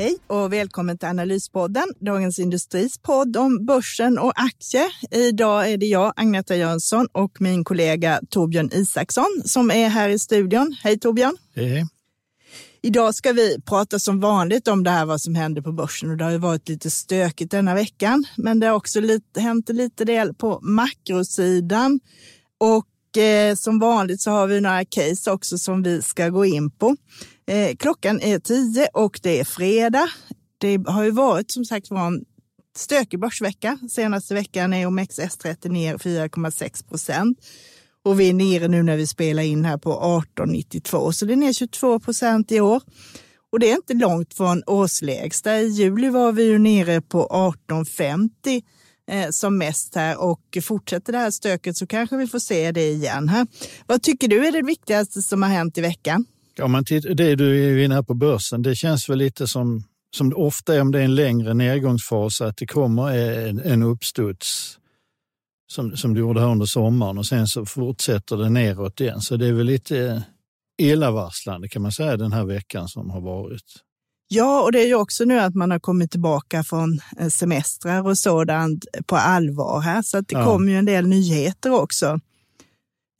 Hej 0.00 0.16
och 0.26 0.52
välkommen 0.52 0.98
till 0.98 1.08
Analyspodden, 1.08 1.86
Dagens 1.98 2.38
Industris 2.38 2.98
podd 2.98 3.36
om 3.36 3.66
börsen 3.66 4.18
och 4.18 4.32
aktier. 4.34 4.86
Idag 5.10 5.70
är 5.70 5.76
det 5.76 5.86
jag, 5.86 6.12
Agneta 6.16 6.56
Jönsson 6.56 7.06
och 7.12 7.40
min 7.40 7.64
kollega 7.64 8.20
Torbjörn 8.30 8.70
Isaksson 8.72 9.42
som 9.44 9.70
är 9.70 9.88
här 9.88 10.08
i 10.08 10.18
studion. 10.18 10.76
Hej 10.82 10.98
Torbjörn! 10.98 11.36
Hej! 11.54 11.86
Idag 12.82 13.14
ska 13.14 13.32
vi 13.32 13.60
prata 13.60 13.98
som 13.98 14.20
vanligt 14.20 14.68
om 14.68 14.84
det 14.84 14.90
här 14.90 15.06
vad 15.06 15.20
som 15.20 15.34
händer 15.34 15.62
på 15.62 15.72
börsen 15.72 16.10
och 16.10 16.16
det 16.16 16.24
har 16.24 16.30
ju 16.30 16.38
varit 16.38 16.68
lite 16.68 16.90
stökigt 16.90 17.50
denna 17.50 17.74
veckan. 17.74 18.24
Men 18.36 18.60
det 18.60 18.66
har 18.66 18.74
också 18.74 19.00
lite, 19.00 19.40
hänt 19.40 19.68
lite 19.68 20.04
del 20.04 20.34
på 20.34 20.60
makrosidan 20.62 22.00
och 22.58 23.18
eh, 23.22 23.54
som 23.54 23.78
vanligt 23.78 24.20
så 24.20 24.30
har 24.30 24.46
vi 24.46 24.60
några 24.60 24.84
case 24.84 25.30
också 25.30 25.58
som 25.58 25.82
vi 25.82 26.02
ska 26.02 26.28
gå 26.28 26.44
in 26.44 26.70
på. 26.70 26.96
Eh, 27.46 27.76
klockan 27.76 28.20
är 28.20 28.38
tio 28.38 28.88
och 28.94 29.20
det 29.22 29.40
är 29.40 29.44
fredag. 29.44 30.08
Det 30.58 30.86
har 30.86 31.04
ju 31.04 31.10
varit 31.10 31.50
som 31.50 31.64
sagt 31.64 31.90
var 31.90 32.06
en 32.06 32.24
stökig 32.76 33.20
börsvecka. 33.20 33.78
Senaste 33.90 34.34
veckan 34.34 34.72
är 34.72 34.86
OMXS30 34.86 35.68
ner 35.68 35.96
4,6 35.96 36.88
procent. 36.88 37.38
Och 38.04 38.20
vi 38.20 38.28
är 38.28 38.34
nere 38.34 38.68
nu 38.68 38.82
när 38.82 38.96
vi 38.96 39.06
spelar 39.06 39.42
in 39.42 39.64
här 39.64 39.78
på 39.78 40.22
18,92, 40.36 41.12
så 41.12 41.24
det 41.24 41.32
är 41.32 41.36
ner 41.36 41.52
22 41.52 42.00
procent 42.00 42.52
i 42.52 42.60
år. 42.60 42.82
Och 43.52 43.58
det 43.58 43.70
är 43.70 43.76
inte 43.76 43.94
långt 43.94 44.34
från 44.34 44.62
årslägsta. 44.66 45.58
I 45.58 45.68
juli 45.68 46.08
var 46.08 46.32
vi 46.32 46.44
ju 46.44 46.58
nere 46.58 47.00
på 47.00 47.26
18,50 47.68 48.62
eh, 49.10 49.30
som 49.30 49.58
mest 49.58 49.94
här 49.94 50.20
och 50.20 50.58
fortsätter 50.62 51.12
det 51.12 51.18
här 51.18 51.30
stöket 51.30 51.76
så 51.76 51.86
kanske 51.86 52.16
vi 52.16 52.26
får 52.26 52.38
se 52.38 52.72
det 52.72 52.88
igen 52.88 53.28
här. 53.28 53.46
Vad 53.86 54.02
tycker 54.02 54.28
du 54.28 54.46
är 54.46 54.52
det 54.52 54.62
viktigaste 54.62 55.22
som 55.22 55.42
har 55.42 55.50
hänt 55.50 55.78
i 55.78 55.80
veckan? 55.80 56.24
Om 56.62 56.72
man 56.72 56.84
tittar, 56.84 57.14
det 57.14 57.34
du 57.34 57.64
är 57.64 57.84
inne 57.84 58.02
på 58.02 58.14
börsen, 58.14 58.62
det 58.62 58.74
känns 58.74 59.08
väl 59.08 59.18
lite 59.18 59.46
som, 59.46 59.84
som 60.16 60.30
det 60.30 60.36
ofta 60.36 60.74
är 60.74 60.80
om 60.80 60.92
det 60.92 61.00
är 61.00 61.04
en 61.04 61.14
längre 61.14 61.54
nedgångsfas, 61.54 62.40
att 62.40 62.56
det 62.56 62.66
kommer 62.66 63.18
en, 63.48 63.60
en 63.60 63.82
uppstuds 63.82 64.78
som, 65.72 65.96
som 65.96 66.14
det 66.14 66.20
gjorde 66.20 66.40
här 66.40 66.48
under 66.48 66.66
sommaren 66.66 67.18
och 67.18 67.26
sen 67.26 67.46
så 67.46 67.66
fortsätter 67.66 68.36
det 68.36 68.50
neråt 68.50 69.00
igen. 69.00 69.20
Så 69.20 69.36
det 69.36 69.46
är 69.46 69.52
väl 69.52 69.66
lite 69.66 70.22
illavarslande 70.78 71.68
kan 71.68 71.82
man 71.82 71.92
säga 71.92 72.16
den 72.16 72.32
här 72.32 72.44
veckan 72.44 72.88
som 72.88 73.10
har 73.10 73.20
varit. 73.20 73.64
Ja, 74.28 74.62
och 74.62 74.72
det 74.72 74.82
är 74.82 74.86
ju 74.86 74.94
också 74.94 75.24
nu 75.24 75.40
att 75.40 75.54
man 75.54 75.70
har 75.70 75.78
kommit 75.78 76.10
tillbaka 76.10 76.64
från 76.64 77.00
eh, 77.18 77.28
semestrar 77.28 78.06
och 78.06 78.18
sådant 78.18 78.84
på 79.06 79.16
allvar 79.16 79.80
här, 79.80 80.02
så 80.02 80.18
att 80.18 80.28
det 80.28 80.34
ja. 80.34 80.44
kommer 80.44 80.72
ju 80.72 80.78
en 80.78 80.84
del 80.84 81.06
nyheter 81.06 81.72
också. 81.72 82.20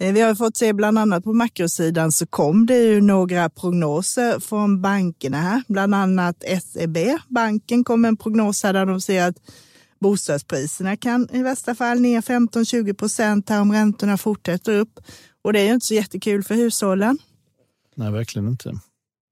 Eh, 0.00 0.12
vi 0.12 0.20
har 0.20 0.34
fått 0.34 0.56
se 0.56 0.72
bland 0.72 0.98
annat 0.98 1.24
på 1.24 1.32
makrosidan 1.32 2.12
så 2.12 2.26
kom 2.26 2.66
det 2.66 2.78
ju 2.78 3.00
några 3.00 3.50
prognoser 3.50 4.40
från 4.40 4.82
bankerna 4.82 5.36
här, 5.36 5.62
bland 5.68 5.94
annat 5.94 6.44
SEB. 6.62 6.96
Banken 7.28 7.84
kom 7.84 8.00
med 8.00 8.08
en 8.08 8.16
prognos 8.16 8.62
här 8.62 8.72
där 8.72 8.86
de 8.86 9.00
ser 9.00 9.28
att 9.28 9.36
bostadspriserna 10.00 10.96
kan 10.96 11.28
i 11.32 11.42
värsta 11.42 11.74
fall 11.74 12.00
ner 12.00 12.20
15-20 12.20 12.94
procent 12.94 13.48
här 13.48 13.60
om 13.60 13.72
räntorna 13.72 14.16
fortsätter 14.16 14.78
upp. 14.78 15.00
Och 15.42 15.52
det 15.52 15.60
är 15.60 15.66
ju 15.66 15.74
inte 15.74 15.86
så 15.86 15.94
jättekul 15.94 16.42
för 16.42 16.54
hushållen. 16.54 17.18
Nej, 17.94 18.12
verkligen 18.12 18.48
inte. 18.48 18.80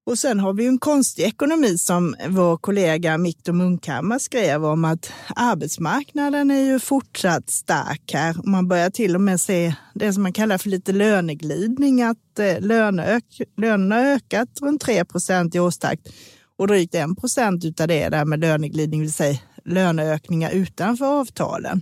Och 0.08 0.18
sen 0.18 0.40
har 0.40 0.52
vi 0.52 0.66
en 0.66 0.78
konstig 0.78 1.22
ekonomi 1.22 1.78
som 1.78 2.16
vår 2.28 2.56
kollega 2.56 3.18
Mikto 3.18 3.52
Munkhammar 3.52 4.18
skrev 4.18 4.64
om 4.64 4.84
att 4.84 5.12
arbetsmarknaden 5.36 6.50
är 6.50 6.60
ju 6.60 6.78
fortsatt 6.78 7.50
stark 7.50 8.12
här. 8.12 8.36
Man 8.44 8.68
börjar 8.68 8.90
till 8.90 9.14
och 9.14 9.20
med 9.20 9.40
se 9.40 9.74
det 9.94 10.12
som 10.12 10.22
man 10.22 10.32
kallar 10.32 10.58
för 10.58 10.68
lite 10.68 10.92
löneglidning, 10.92 12.02
att 12.02 12.38
eh, 12.38 12.60
lönerna 12.60 13.94
har 13.94 14.04
ökat 14.04 14.48
runt 14.60 14.82
3 14.82 15.04
procent 15.04 15.54
i 15.54 15.60
årstakt 15.60 16.08
och 16.56 16.66
drygt 16.66 16.94
1 16.94 17.20
procent 17.20 17.80
av 17.80 17.88
det 17.88 18.08
där 18.08 18.24
med 18.24 18.40
löneglidning, 18.40 19.00
vill 19.00 19.12
säga 19.12 19.38
löneökningar 19.64 20.50
utanför 20.50 21.20
avtalen. 21.20 21.80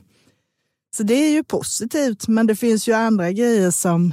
Så 0.97 1.03
det 1.03 1.15
är 1.15 1.31
ju 1.31 1.45
positivt, 1.45 2.29
men 2.29 2.47
det 2.47 2.57
finns 2.57 2.89
ju 2.89 2.93
andra 2.93 3.33
grejer 3.33 3.71
som 3.71 4.13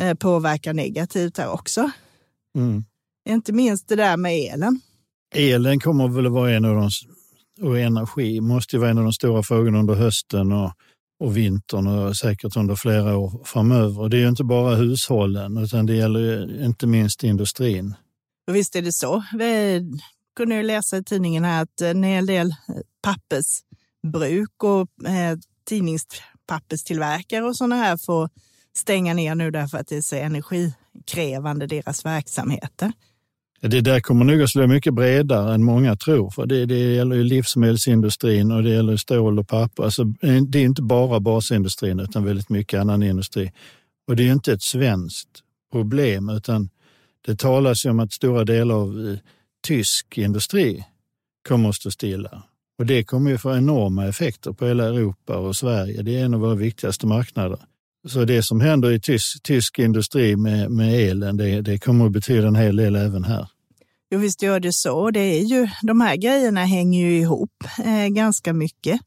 eh, 0.00 0.14
påverkar 0.14 0.72
negativt 0.72 1.38
här 1.38 1.50
också. 1.50 1.90
Mm. 2.56 2.84
Inte 3.28 3.52
minst 3.52 3.88
det 3.88 3.96
där 3.96 4.16
med 4.16 4.32
elen. 4.32 4.80
Elen 5.34 5.80
kommer 5.80 6.08
väl 6.08 6.26
att 6.26 6.32
vara 6.32 6.52
en 6.52 6.64
av 6.64 6.74
de, 6.74 6.90
och 7.66 7.78
energi 7.78 8.40
måste 8.40 8.76
ju 8.76 8.80
vara 8.80 8.90
en 8.90 8.98
av 8.98 9.04
de 9.04 9.12
stora 9.12 9.42
frågorna 9.42 9.78
under 9.78 9.94
hösten 9.94 10.52
och, 10.52 10.72
och 11.24 11.36
vintern 11.36 11.86
och 11.86 12.16
säkert 12.16 12.56
under 12.56 12.74
flera 12.74 13.16
år 13.16 13.40
framöver. 13.44 14.00
Och 14.00 14.10
det 14.10 14.16
är 14.16 14.20
ju 14.20 14.28
inte 14.28 14.44
bara 14.44 14.74
hushållen 14.74 15.56
utan 15.56 15.86
det 15.86 15.94
gäller 15.94 16.64
inte 16.64 16.86
minst 16.86 17.24
industrin. 17.24 17.94
Och 18.48 18.56
visst 18.56 18.76
är 18.76 18.82
det 18.82 18.92
så. 18.92 19.24
Vi 19.38 19.82
kunde 20.36 20.54
ju 20.54 20.62
läsa 20.62 20.96
i 20.96 21.04
tidningen 21.04 21.44
här 21.44 21.62
att 21.62 21.80
en 21.80 22.02
hel 22.02 22.26
del 22.26 22.54
pappersbruk 23.02 24.64
och 24.64 25.08
eh, 25.08 25.38
tidningspapperstillverkare 25.68 27.44
och 27.44 27.56
sådana 27.56 27.76
här 27.76 27.96
får 27.96 28.30
stänga 28.76 29.14
ner 29.14 29.34
nu 29.34 29.50
därför 29.50 29.78
att 29.78 29.88
det 29.88 29.96
är 29.96 30.02
så 30.02 30.16
energikrävande 30.16 31.66
deras 31.66 32.04
verksamheter. 32.04 32.92
Det 33.60 33.80
där 33.80 34.00
kommer 34.00 34.24
nog 34.24 34.42
att 34.42 34.50
slå 34.50 34.66
mycket 34.66 34.94
bredare 34.94 35.54
än 35.54 35.64
många 35.64 35.96
tror, 35.96 36.30
för 36.30 36.46
det, 36.46 36.66
det 36.66 36.94
gäller 36.94 37.16
ju 37.16 37.24
livsmedelsindustrin 37.24 38.52
och 38.52 38.62
det 38.62 38.70
gäller 38.70 38.96
stål 38.96 39.38
och 39.38 39.48
papper. 39.48 39.82
Alltså, 39.82 40.04
det 40.48 40.58
är 40.58 40.64
inte 40.64 40.82
bara 40.82 41.20
basindustrin 41.20 42.00
utan 42.00 42.24
väldigt 42.24 42.48
mycket 42.48 42.80
annan 42.80 43.02
industri. 43.02 43.52
Och 44.08 44.16
det 44.16 44.28
är 44.28 44.32
inte 44.32 44.52
ett 44.52 44.62
svenskt 44.62 45.28
problem 45.72 46.28
utan 46.28 46.68
det 47.26 47.38
talas 47.38 47.86
ju 47.86 47.90
om 47.90 48.00
att 48.00 48.12
stora 48.12 48.44
delar 48.44 48.74
av 48.74 49.08
eh, 49.08 49.18
tysk 49.66 50.18
industri 50.18 50.84
kommer 51.48 51.68
att 51.68 51.74
stå 51.74 51.90
stilla. 51.90 52.42
Och 52.78 52.86
det 52.86 53.04
kommer 53.04 53.30
ju 53.30 53.38
få 53.38 53.56
enorma 53.56 54.06
effekter 54.06 54.52
på 54.52 54.66
hela 54.66 54.84
Europa 54.84 55.36
och 55.36 55.56
Sverige. 55.56 56.02
Det 56.02 56.18
är 56.18 56.24
en 56.24 56.34
av 56.34 56.40
våra 56.40 56.54
viktigaste 56.54 57.06
marknader. 57.06 57.58
Så 58.06 58.24
det 58.24 58.42
som 58.42 58.60
händer 58.60 58.90
i 58.90 59.00
tysk, 59.00 59.42
tysk 59.42 59.78
industri 59.78 60.36
med, 60.36 60.70
med 60.70 61.10
elen, 61.10 61.36
det, 61.36 61.60
det 61.60 61.78
kommer 61.78 62.06
att 62.06 62.12
betyda 62.12 62.48
en 62.48 62.56
hel 62.56 62.76
del 62.76 62.96
även 62.96 63.24
här. 63.24 63.48
Jo, 64.10 64.18
visst 64.18 64.42
gör 64.42 64.60
det 64.60 64.72
så. 64.72 65.10
Det 65.10 65.20
är 65.20 65.42
ju, 65.42 65.68
de 65.82 66.00
här 66.00 66.16
grejerna 66.16 66.64
hänger 66.64 67.06
ju 67.06 67.18
ihop 67.18 67.64
eh, 67.84 68.08
ganska 68.08 68.52
mycket. 68.52 69.00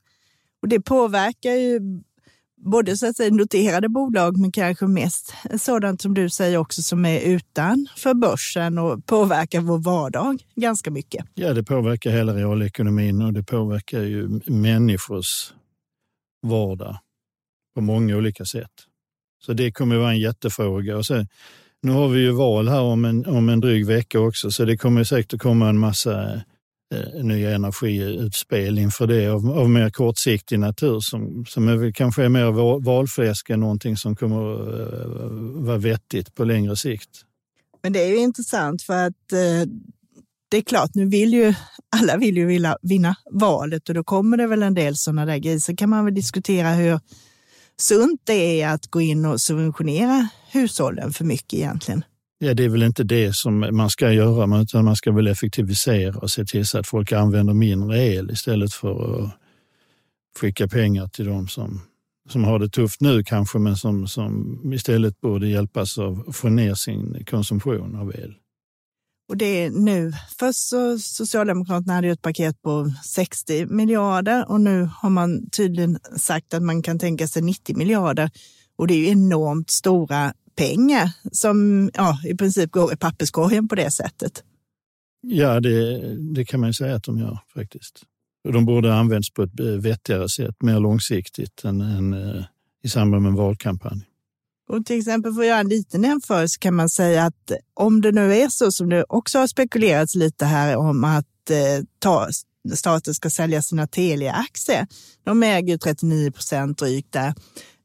Och 0.62 0.68
det 0.68 0.82
påverkar 0.82 1.52
ju 1.52 1.80
både 2.66 2.98
så 2.98 3.08
att 3.08 3.16
säga, 3.16 3.34
noterade 3.34 3.90
bolag, 3.90 4.38
men 4.38 4.52
kanske 4.52 4.88
mest 4.88 5.34
sådant 5.58 6.02
som 6.02 6.14
du 6.14 6.30
säger 6.30 6.58
också 6.58 6.82
som 6.82 7.06
är 7.06 7.20
utanför 7.20 8.14
börsen 8.14 8.78
och 8.78 9.06
påverkar 9.06 9.62
vår 9.62 9.78
vardag 9.78 10.44
ganska 10.56 10.92
mycket. 10.92 11.26
Ja, 11.34 11.54
det 11.54 11.64
påverkar 11.64 12.12
hela 12.12 12.34
realekonomin 12.34 13.22
och 13.22 13.34
det 13.34 13.44
påverkar 13.44 14.02
ju 14.02 14.42
människors 14.46 15.54
vardag 16.48 16.98
på 17.76 17.82
många 17.82 18.18
olika 18.18 18.46
sätt. 18.46 18.72
Så 19.46 19.54
det 19.54 19.72
kommer 19.72 19.96
att 19.96 20.02
vara 20.02 20.12
en 20.12 20.20
jättefråga. 20.20 20.98
Och 20.98 21.06
sen, 21.06 21.28
nu 21.82 21.92
har 21.92 22.08
vi 22.08 22.20
ju 22.22 22.32
val 22.32 22.68
här 22.68 22.82
om 22.82 23.06
en, 23.06 23.26
om 23.26 23.50
en 23.50 23.60
dryg 23.60 23.86
vecka 23.86 24.20
också, 24.20 24.52
så 24.52 24.66
det 24.66 24.78
kommer 24.78 25.04
säkert 25.04 25.34
att 25.34 25.40
komma 25.40 25.70
en 25.70 25.78
massa 25.78 26.42
eh, 26.96 27.24
nya 27.24 27.56
energiutspel 27.56 28.80
inför 28.80 29.08
det 29.08 29.28
av, 29.28 29.52
av 29.52 29.70
mer 29.70 29.90
kortsiktig 29.90 30.60
natur 30.60 31.00
som, 31.00 31.46
som 31.46 31.68
är, 31.68 31.92
kanske 31.92 32.24
är 32.24 32.30
mer 32.30 32.80
valfläsk 32.80 33.50
än 33.50 33.60
någonting 33.60 33.98
som 33.98 34.16
kommer 34.16 34.54
att 34.54 34.68
eh, 34.68 35.08
vara 35.66 35.78
vettigt 35.78 36.36
på 36.36 36.44
längre 36.44 36.76
sikt. 36.76 37.10
Men 37.84 37.94
det 37.94 38.04
är 38.04 38.08
ju 38.08 38.18
intressant 38.18 38.82
för 38.82 39.08
att 39.08 39.32
eh, 39.32 39.70
det 40.52 40.58
är 40.58 40.62
klart, 40.62 40.90
nu 40.94 41.06
vill 41.06 41.34
ju 41.34 41.54
alla 42.00 42.18
vill 42.18 42.38
ju 42.38 42.46
vilja 42.46 42.78
vinna 42.82 43.16
valet 43.32 43.90
och 43.90 43.96
då 43.96 44.04
kommer 44.04 44.38
det 44.38 44.48
väl 44.48 44.64
en 44.64 44.74
del 44.74 44.96
sådana 44.96 45.26
där 45.26 45.38
grejer. 45.38 45.60
Sen 45.60 45.76
kan 45.76 45.90
man 45.90 46.06
väl 46.06 46.14
diskutera 46.14 46.70
hur 46.70 47.00
sunt 47.82 48.22
det 48.24 48.62
är 48.62 48.74
att 48.74 48.88
gå 48.88 49.02
in 49.02 49.26
och 49.26 49.42
subventionera 49.42 50.30
hushållen 50.52 51.14
för 51.14 51.26
mycket 51.26 51.54
egentligen. 51.54 52.04
Ja, 52.40 52.54
det 52.54 52.64
är 52.64 52.70
väl 52.70 52.84
inte 52.84 53.04
det 53.04 53.36
som 53.36 53.60
man 53.72 53.90
ska 53.90 54.12
göra, 54.12 54.62
utan 54.62 54.86
man 54.86 54.96
ska 54.96 55.12
väl 55.12 55.28
effektivisera 55.28 56.20
och 56.20 56.32
se 56.32 56.46
till 56.46 56.68
så 56.68 56.80
att 56.80 56.88
folk 56.88 57.12
använder 57.12 57.54
mindre 57.54 58.04
el 58.04 58.32
istället 58.32 58.74
för 58.74 59.24
att 59.24 59.32
skicka 60.40 60.68
pengar 60.68 61.08
till 61.08 61.26
de 61.26 61.48
som, 61.48 61.82
som 62.30 62.44
har 62.44 62.60
det 62.60 62.70
tufft 62.70 63.02
nu 63.02 63.24
kanske, 63.24 63.60
men 63.60 63.76
som, 63.76 64.08
som 64.08 64.62
istället 64.74 65.22
borde 65.22 65.48
hjälpas 65.48 65.98
av 65.98 66.26
att 66.28 66.36
få 66.36 66.50
ner 66.50 66.74
sin 66.74 67.26
konsumtion 67.30 67.96
av 67.96 68.16
el. 68.16 68.36
Och 69.30 69.38
det 69.38 69.46
är 69.46 69.70
nu, 69.70 70.14
först 70.40 70.60
så 70.60 71.00
Socialdemokraterna 71.00 71.94
hade 71.94 72.08
ju 72.08 72.14
ett 72.14 72.22
paket 72.22 72.62
på 72.62 72.94
60 73.06 73.66
miljarder 73.66 74.52
och 74.52 74.62
nu 74.62 74.90
har 75.02 75.10
man 75.10 75.50
tydligen 75.50 76.00
sagt 76.18 76.54
att 76.54 76.64
man 76.64 76.82
kan 76.82 77.00
tänka 77.00 77.28
sig 77.28 77.42
90 77.42 77.78
miljarder. 77.78 78.32
Och 78.76 78.88
det 78.88 78.94
är 78.94 78.98
ju 78.98 79.08
enormt 79.08 79.70
stora 79.70 80.34
pengar 80.56 81.12
som 81.32 81.90
ja, 81.94 82.20
i 82.26 82.36
princip 82.36 82.72
går 82.72 82.94
i 82.94 82.98
papperskorgen 82.98 83.68
på 83.68 83.76
det 83.76 83.92
sättet. 83.92 84.44
Ja, 85.22 85.60
det, 85.60 86.00
det 86.36 86.46
kan 86.46 86.60
man 86.60 86.70
ju 86.70 86.74
säga 86.74 86.96
att 86.96 87.04
de 87.04 87.18
gör 87.18 87.40
faktiskt. 87.54 88.04
De 88.54 88.66
borde 88.66 88.94
använts 88.94 89.34
på 89.34 89.44
ett 89.44 89.60
eh, 89.60 89.66
vettigare 89.66 90.30
sätt, 90.30 90.56
mer 90.64 90.80
långsiktigt 90.80 91.64
än, 91.64 91.82
än 91.82 92.14
eh, 92.14 92.44
i 92.84 92.90
samband 92.90 93.24
med 93.24 93.30
en 93.30 93.36
valkampanj. 93.36 94.09
Och 94.70 94.86
till 94.86 95.00
exempel 95.00 95.34
för 95.34 95.42
att 95.42 95.48
göra 95.48 95.60
en 95.60 95.70
liten 95.70 96.04
jämförelse 96.04 96.60
kan 96.60 96.76
man 96.76 96.90
säga 96.90 97.24
att 97.24 97.52
om 97.74 98.02
det 98.02 98.12
nu 98.12 98.36
är 98.36 98.50
så 98.50 98.72
som 98.72 98.90
det 98.90 99.06
också 99.10 99.40
har 99.40 99.48
spekulerats 99.48 100.16
lite 100.16 100.46
här 100.46 100.78
om 100.78 101.04
att 101.04 101.50
eh, 101.50 101.84
ta, 102.00 102.28
staten 102.74 103.14
ska 103.14 103.30
sälja 103.30 103.62
sina 103.62 103.88
Telia-aktier. 103.88 104.88
De 105.24 105.44
äger 105.44 105.74
ju 105.74 105.78
39 105.78 106.32
procent 106.32 106.78
drygt 106.78 107.12
där. 107.14 107.34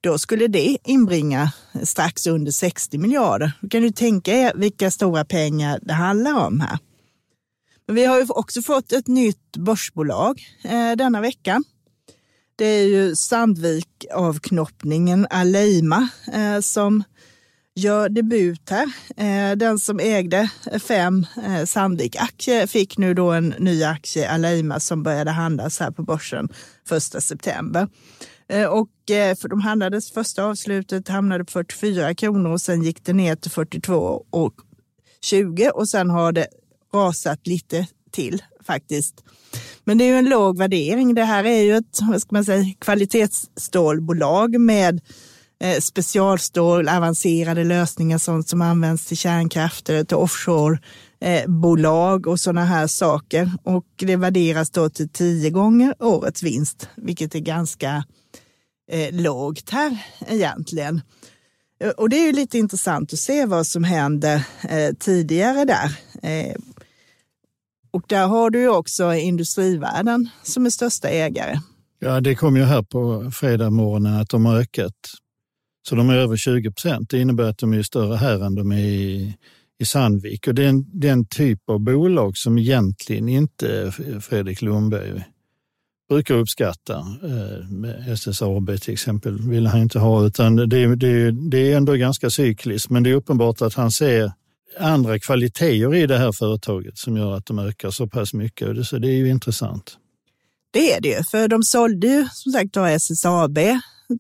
Då 0.01 0.19
skulle 0.19 0.47
det 0.47 0.77
inbringa 0.85 1.53
strax 1.83 2.27
under 2.27 2.53
60 2.53 2.99
miljarder. 2.99 3.53
Då 3.61 3.69
kan 3.69 3.83
du 3.83 3.91
tänka 3.91 4.33
er 4.33 4.53
vilka 4.55 4.91
stora 4.91 5.25
pengar 5.25 5.79
det 5.83 5.93
handlar 5.93 6.47
om 6.47 6.61
här. 6.61 6.79
Men 7.87 7.97
vi 7.97 8.05
har 8.05 8.21
ju 8.21 8.27
också 8.29 8.63
fått 8.63 8.93
ett 8.93 9.07
nytt 9.07 9.57
börsbolag 9.57 10.43
eh, 10.65 10.93
denna 10.93 11.21
vecka 11.21 11.63
det 12.57 12.65
är 12.65 12.87
ju 12.87 13.15
Sandvik-avknoppningen 13.15 15.27
Aleima 15.31 16.09
eh, 16.33 16.61
som 16.61 17.05
gör 17.75 18.09
debut 18.09 18.71
här. 18.71 18.93
Eh, 19.17 19.57
den 19.57 19.79
som 19.79 20.01
ägde 20.01 20.51
fem 20.89 21.27
eh, 21.47 21.65
Sandvik-aktier 21.65 22.67
fick 22.67 22.99
nu 22.99 23.15
då 23.15 23.31
en 23.31 23.55
ny 23.59 23.85
aktie, 23.85 24.31
Aleima, 24.31 24.81
som 24.81 25.03
började 25.03 25.31
handlas 25.31 25.81
här 25.81 25.91
på 25.91 26.03
börsen 26.03 26.49
1 26.91 27.03
september. 27.23 27.89
Eh, 28.49 28.67
och 28.67 29.11
eh, 29.11 29.37
för 29.37 29.49
de 29.49 29.61
handlades 29.61 30.13
första 30.13 30.45
avslutet 30.45 31.09
hamnade 31.09 31.45
på 31.45 31.51
44 31.51 32.15
kronor 32.15 32.51
och 32.51 32.61
sen 32.61 32.83
gick 32.83 33.05
det 33.05 33.13
ner 33.13 33.37
till 33.37 33.51
42 33.51 34.25
och 34.31 34.55
20 35.21 35.71
och 35.71 35.89
sen 35.89 36.11
har 36.11 36.33
det 36.33 36.47
rasat 36.95 37.47
lite 37.47 37.87
till 38.11 38.43
faktiskt. 38.67 39.25
Men 39.85 39.99
det 39.99 40.05
är 40.05 40.09
ju 40.09 40.19
en 40.19 40.29
låg 40.29 40.59
värdering. 40.59 41.15
Det 41.15 41.25
här 41.25 41.45
är 41.45 41.63
ju 41.63 41.77
ett 41.77 41.99
vad 42.11 42.21
ska 42.21 42.35
man 42.35 42.45
säga, 42.45 42.65
kvalitetsstålbolag 42.79 44.61
med 44.61 45.01
eh, 45.63 45.81
specialstål, 45.81 46.89
avancerade 46.89 47.65
lösningar, 47.65 48.19
sånt 48.19 48.49
som 48.49 48.63
används 48.63 49.07
till 49.07 49.17
kärnkraft 49.17 49.89
eller 49.89 50.05
till 50.05 50.17
offshorebolag 50.17 52.27
eh, 52.27 52.33
och 52.33 52.41
sådana 52.41 52.65
här 52.65 52.87
saker. 52.87 53.53
Och 53.63 53.87
det 53.97 54.17
värderas 54.17 54.71
då 54.71 54.91
till 54.91 55.09
tio 55.09 55.51
gånger 55.51 55.95
årets 55.99 56.43
vinst, 56.43 56.89
vilket 56.97 57.35
är 57.35 57.41
ganska 57.41 58.05
eh, 58.91 59.15
lågt 59.15 59.71
här 59.71 59.99
egentligen. 60.29 61.01
Eh, 61.81 61.91
och 61.91 62.09
det 62.09 62.17
är 62.17 62.27
ju 62.27 62.33
lite 62.33 62.59
intressant 62.59 63.13
att 63.13 63.19
se 63.19 63.47
vad 63.47 63.67
som 63.67 63.85
händer 63.85 64.45
eh, 64.69 64.95
tidigare 64.99 65.65
där. 65.65 65.99
Eh, 66.23 66.55
och 67.95 68.03
där 68.09 68.27
har 68.27 68.51
du 68.51 68.61
ju 68.61 68.69
också 68.69 69.15
Industrivärden 69.15 70.29
som 70.43 70.67
är 70.67 70.71
största 70.71 71.09
ägare. 71.09 71.61
Ja, 71.99 72.21
det 72.21 72.35
kom 72.35 72.57
ju 72.57 72.63
här 72.63 72.83
på 72.83 73.31
fredag 73.31 73.71
morgonen 73.71 74.15
att 74.15 74.29
de 74.29 74.47
har 74.47 74.57
ökat. 74.57 74.95
Så 75.89 75.95
de 75.95 76.11
är 76.11 76.15
över 76.15 76.37
20 76.37 76.71
procent. 76.71 77.11
Det 77.11 77.19
innebär 77.19 77.45
att 77.45 77.59
de 77.59 77.75
är 77.75 77.83
större 77.83 78.17
här 78.17 78.45
än 78.45 78.55
de 78.55 78.73
är 78.73 78.79
i, 78.79 79.37
i 79.81 79.85
Sandvik. 79.85 80.47
Och 80.49 80.55
det 80.55 80.65
är 80.65 80.69
en, 80.69 81.01
den 81.01 81.27
typ 81.27 81.69
av 81.69 81.81
bolag 81.81 82.37
som 82.37 82.59
egentligen 82.59 83.29
inte 83.29 83.93
Fredrik 84.21 84.63
Lundberg 84.63 85.25
brukar 86.09 86.35
uppskatta. 86.35 86.99
Eh, 87.23 88.13
SSAB 88.13 88.81
till 88.81 88.93
exempel 88.93 89.49
vill 89.49 89.67
han 89.67 89.81
inte 89.81 89.99
ha, 89.99 90.27
utan 90.27 90.57
det, 90.57 90.97
det, 90.97 91.31
det 91.31 91.73
är 91.73 91.77
ändå 91.77 91.93
ganska 91.93 92.31
cykliskt. 92.31 92.91
Men 92.91 93.03
det 93.03 93.11
är 93.11 93.15
uppenbart 93.15 93.63
att 93.63 93.75
han 93.75 93.91
ser 93.91 94.33
andra 94.79 95.19
kvaliteter 95.19 95.95
i 95.95 96.07
det 96.07 96.19
här 96.19 96.33
företaget 96.33 96.99
som 96.99 97.17
gör 97.17 97.37
att 97.37 97.47
de 97.47 97.59
ökar 97.59 97.91
så 97.91 98.07
pass 98.07 98.35
mycket. 98.35 98.87
Så 98.87 98.99
det 98.99 99.09
är 99.09 99.17
ju 99.17 99.29
intressant. 99.29 99.99
Det 100.71 100.93
är 100.93 101.01
det 101.01 101.09
ju, 101.09 101.23
för 101.23 101.49
de 101.49 101.63
sålde 101.63 102.07
ju 102.07 102.27
som 102.33 102.53
sagt 102.53 102.77
SSAB 102.77 103.59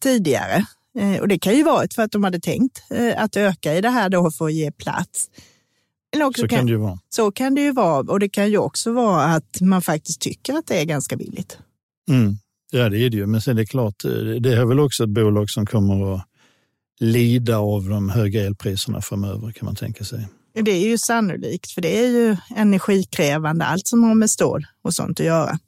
tidigare. 0.01 0.67
Eh, 0.99 1.21
och 1.21 1.29
det 1.29 1.39
kan 1.39 1.56
ju 1.56 1.62
vara 1.62 1.87
för 1.95 2.03
att 2.03 2.12
de 2.12 2.25
hade 2.25 2.41
tänkt 2.41 2.83
eh, 2.91 3.23
att 3.23 3.37
öka 3.37 3.75
i 3.75 3.81
det 3.81 3.91
här 3.91 4.09
då 4.09 4.31
för 4.31 4.45
att 4.45 4.55
ge 4.55 4.73
plats. 4.73 5.31
Eller 6.15 6.25
också 6.25 6.41
så 6.41 6.49
kan, 6.49 6.59
kan 6.59 6.67
det 6.67 6.73
ju 6.73 6.79
vara. 6.79 6.99
Så 7.09 7.33
kan 7.33 7.55
det 7.55 7.61
ju 7.61 7.73
vara. 7.73 8.12
Och 8.12 8.21
det 8.21 8.29
kan 8.29 8.50
ju 8.50 8.59
också 8.59 8.93
vara 8.93 9.25
att 9.25 9.61
man 9.61 9.83
faktiskt 9.83 10.21
tycker 10.21 10.55
att 10.55 10.67
det 10.67 10.81
är 10.81 10.85
ganska 10.85 11.17
billigt. 11.17 11.59
Mm. 12.11 12.37
Ja, 12.71 12.89
det 12.89 12.99
är 12.99 13.11
det 13.11 13.17
ju. 13.17 13.27
Men 13.27 13.41
sen 13.41 13.57
är 13.59 13.61
det 13.61 13.67
klart, 13.67 14.05
eh, 14.05 14.11
det 14.41 14.53
är 14.53 14.65
väl 14.65 14.81
också 14.81 15.05
ett 15.05 15.11
bolag 15.11 15.50
som 15.50 15.67
kommer 15.67 16.15
att 16.15 16.23
lida 17.00 17.59
av 17.59 17.89
de 17.89 18.09
höga 18.09 18.47
elpriserna 18.47 19.00
framöver 19.00 19.53
kan 19.53 19.67
man 19.67 19.77
tänka 19.77 20.05
sig. 20.05 20.29
Det 20.62 20.71
är 20.71 20.87
ju 20.89 20.99
sannolikt, 20.99 21.71
för 21.71 21.81
det 21.81 22.05
är 22.05 22.09
ju 22.09 22.37
energikrävande, 22.56 23.65
allt 23.65 23.87
som 23.87 24.05
har 24.05 24.15
med 24.15 24.31
stål 24.31 24.67
och 24.83 24.95
sånt 24.95 25.21
att 25.21 25.27
göra. 25.27 25.59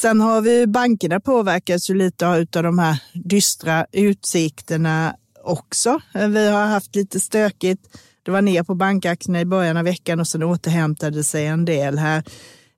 Sen 0.00 0.20
har 0.20 0.40
vi 0.40 0.66
bankerna 0.66 1.20
påverkas 1.20 1.90
ju 1.90 1.94
lite 1.94 2.28
av 2.28 2.46
de 2.50 2.78
här 2.78 3.02
dystra 3.12 3.86
utsikterna 3.92 5.16
också. 5.44 6.00
Vi 6.14 6.48
har 6.50 6.66
haft 6.66 6.96
lite 6.96 7.20
stökigt. 7.20 7.98
Det 8.22 8.30
var 8.30 8.42
ner 8.42 8.62
på 8.62 8.74
bankaktierna 8.74 9.40
i 9.40 9.44
början 9.44 9.76
av 9.76 9.84
veckan 9.84 10.20
och 10.20 10.28
sen 10.28 10.42
återhämtade 10.42 11.24
sig 11.24 11.46
en 11.46 11.64
del 11.64 11.98
här. 11.98 12.22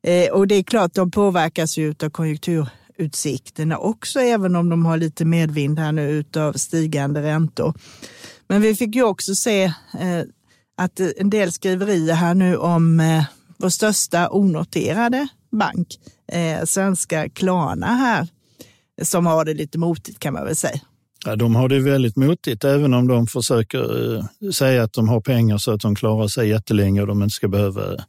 Eh, 0.02 0.30
och 0.30 0.48
det 0.48 0.54
är 0.54 0.62
klart, 0.62 0.94
de 0.94 1.10
påverkas 1.10 1.76
ju 1.76 1.94
av 2.02 2.10
konjunkturutsikterna 2.10 3.78
också, 3.78 4.20
även 4.20 4.56
om 4.56 4.68
de 4.68 4.86
har 4.86 4.96
lite 4.96 5.24
medvind 5.24 5.78
här 5.78 5.92
nu 5.92 6.10
utav 6.10 6.52
stigande 6.52 7.22
räntor. 7.22 7.74
Men 8.48 8.62
vi 8.62 8.74
fick 8.74 8.94
ju 8.94 9.02
också 9.02 9.34
se 9.34 9.64
eh, 9.64 10.22
att 10.76 11.00
eh, 11.00 11.08
en 11.16 11.30
del 11.30 11.52
skriverier 11.52 12.14
här 12.14 12.34
nu 12.34 12.56
om 12.56 13.00
eh, 13.00 13.24
vår 13.56 13.68
största 13.68 14.28
onoterade 14.30 15.28
bank, 15.50 15.88
eh, 16.32 16.64
svenska 16.64 17.28
Klarna 17.28 17.86
här, 17.86 18.28
som 19.02 19.26
har 19.26 19.44
det 19.44 19.54
lite 19.54 19.78
motigt 19.78 20.18
kan 20.18 20.32
man 20.34 20.44
väl 20.44 20.56
säga. 20.56 20.80
Ja, 21.24 21.36
de 21.36 21.54
har 21.54 21.68
det 21.68 21.80
väldigt 21.80 22.16
motigt, 22.16 22.64
även 22.64 22.94
om 22.94 23.06
de 23.06 23.26
försöker 23.26 24.16
eh, 24.16 24.50
säga 24.50 24.82
att 24.82 24.92
de 24.92 25.08
har 25.08 25.20
pengar 25.20 25.58
så 25.58 25.72
att 25.72 25.80
de 25.80 25.94
klarar 25.94 26.28
sig 26.28 26.48
jättelänge 26.48 27.00
och 27.00 27.06
de 27.06 27.22
inte 27.22 27.34
ska 27.34 27.48
behöva 27.48 27.92
eh, 27.92 28.00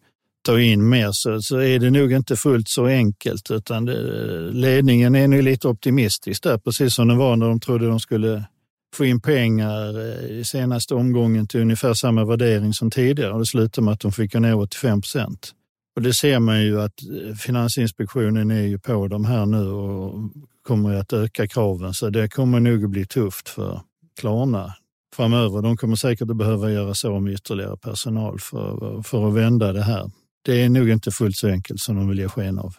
ta 0.41 0.59
in 0.59 0.89
mer 0.89 1.09
så, 1.11 1.41
så 1.41 1.57
är 1.57 1.79
det 1.79 1.89
nog 1.89 2.11
inte 2.11 2.35
fullt 2.35 2.67
så 2.67 2.85
enkelt 2.85 3.51
utan 3.51 3.85
det, 3.85 3.97
eh, 3.97 4.53
ledningen 4.53 5.15
är 5.15 5.27
nu 5.27 5.41
lite 5.41 5.67
optimistisk 5.67 6.43
där, 6.43 6.57
precis 6.57 6.95
som 6.95 7.07
den 7.07 7.17
var 7.17 7.35
när 7.35 7.47
de 7.47 7.59
trodde 7.59 7.87
de 7.87 7.99
skulle 7.99 8.45
få 8.95 9.05
in 9.05 9.21
pengar 9.21 9.99
eh, 9.99 10.39
i 10.39 10.43
senaste 10.45 10.95
omgången 10.95 11.47
till 11.47 11.61
ungefär 11.61 11.93
samma 11.93 12.25
värdering 12.25 12.73
som 12.73 12.91
tidigare 12.91 13.33
och 13.33 13.39
det 13.39 13.45
slutade 13.45 13.85
med 13.85 13.93
att 13.93 13.99
de 13.99 14.11
fick 14.11 14.33
ner 14.33 14.55
85 14.55 15.01
procent. 15.01 15.53
Och 15.95 16.01
det 16.01 16.13
ser 16.13 16.39
man 16.39 16.61
ju 16.61 16.81
att 16.81 16.93
eh, 17.01 17.35
Finansinspektionen 17.35 18.51
är 18.51 18.61
ju 18.61 18.79
på 18.79 19.07
de 19.07 19.25
här 19.25 19.45
nu 19.45 19.67
och 19.69 20.31
kommer 20.67 20.93
att 20.93 21.13
öka 21.13 21.47
kraven 21.47 21.93
så 21.93 22.09
det 22.09 22.29
kommer 22.29 22.59
nog 22.59 22.83
att 22.83 22.89
bli 22.89 23.05
tufft 23.05 23.49
för 23.49 23.81
Klarna 24.19 24.73
framöver. 25.15 25.61
De 25.61 25.77
kommer 25.77 25.95
säkert 25.95 26.29
att 26.29 26.37
behöva 26.37 26.71
göra 26.71 26.93
så 26.93 27.19
med 27.19 27.33
ytterligare 27.33 27.77
personal 27.77 28.39
för, 28.39 29.01
för 29.01 29.27
att 29.27 29.33
vända 29.33 29.73
det 29.73 29.83
här. 29.83 30.11
Det 30.41 30.63
är 30.63 30.69
nog 30.69 30.89
inte 30.89 31.11
fullt 31.11 31.35
så 31.35 31.47
enkelt 31.47 31.79
som 31.79 31.95
de 31.95 32.09
vill 32.09 32.19
ge 32.19 32.27
sken 32.27 32.59
av. 32.59 32.75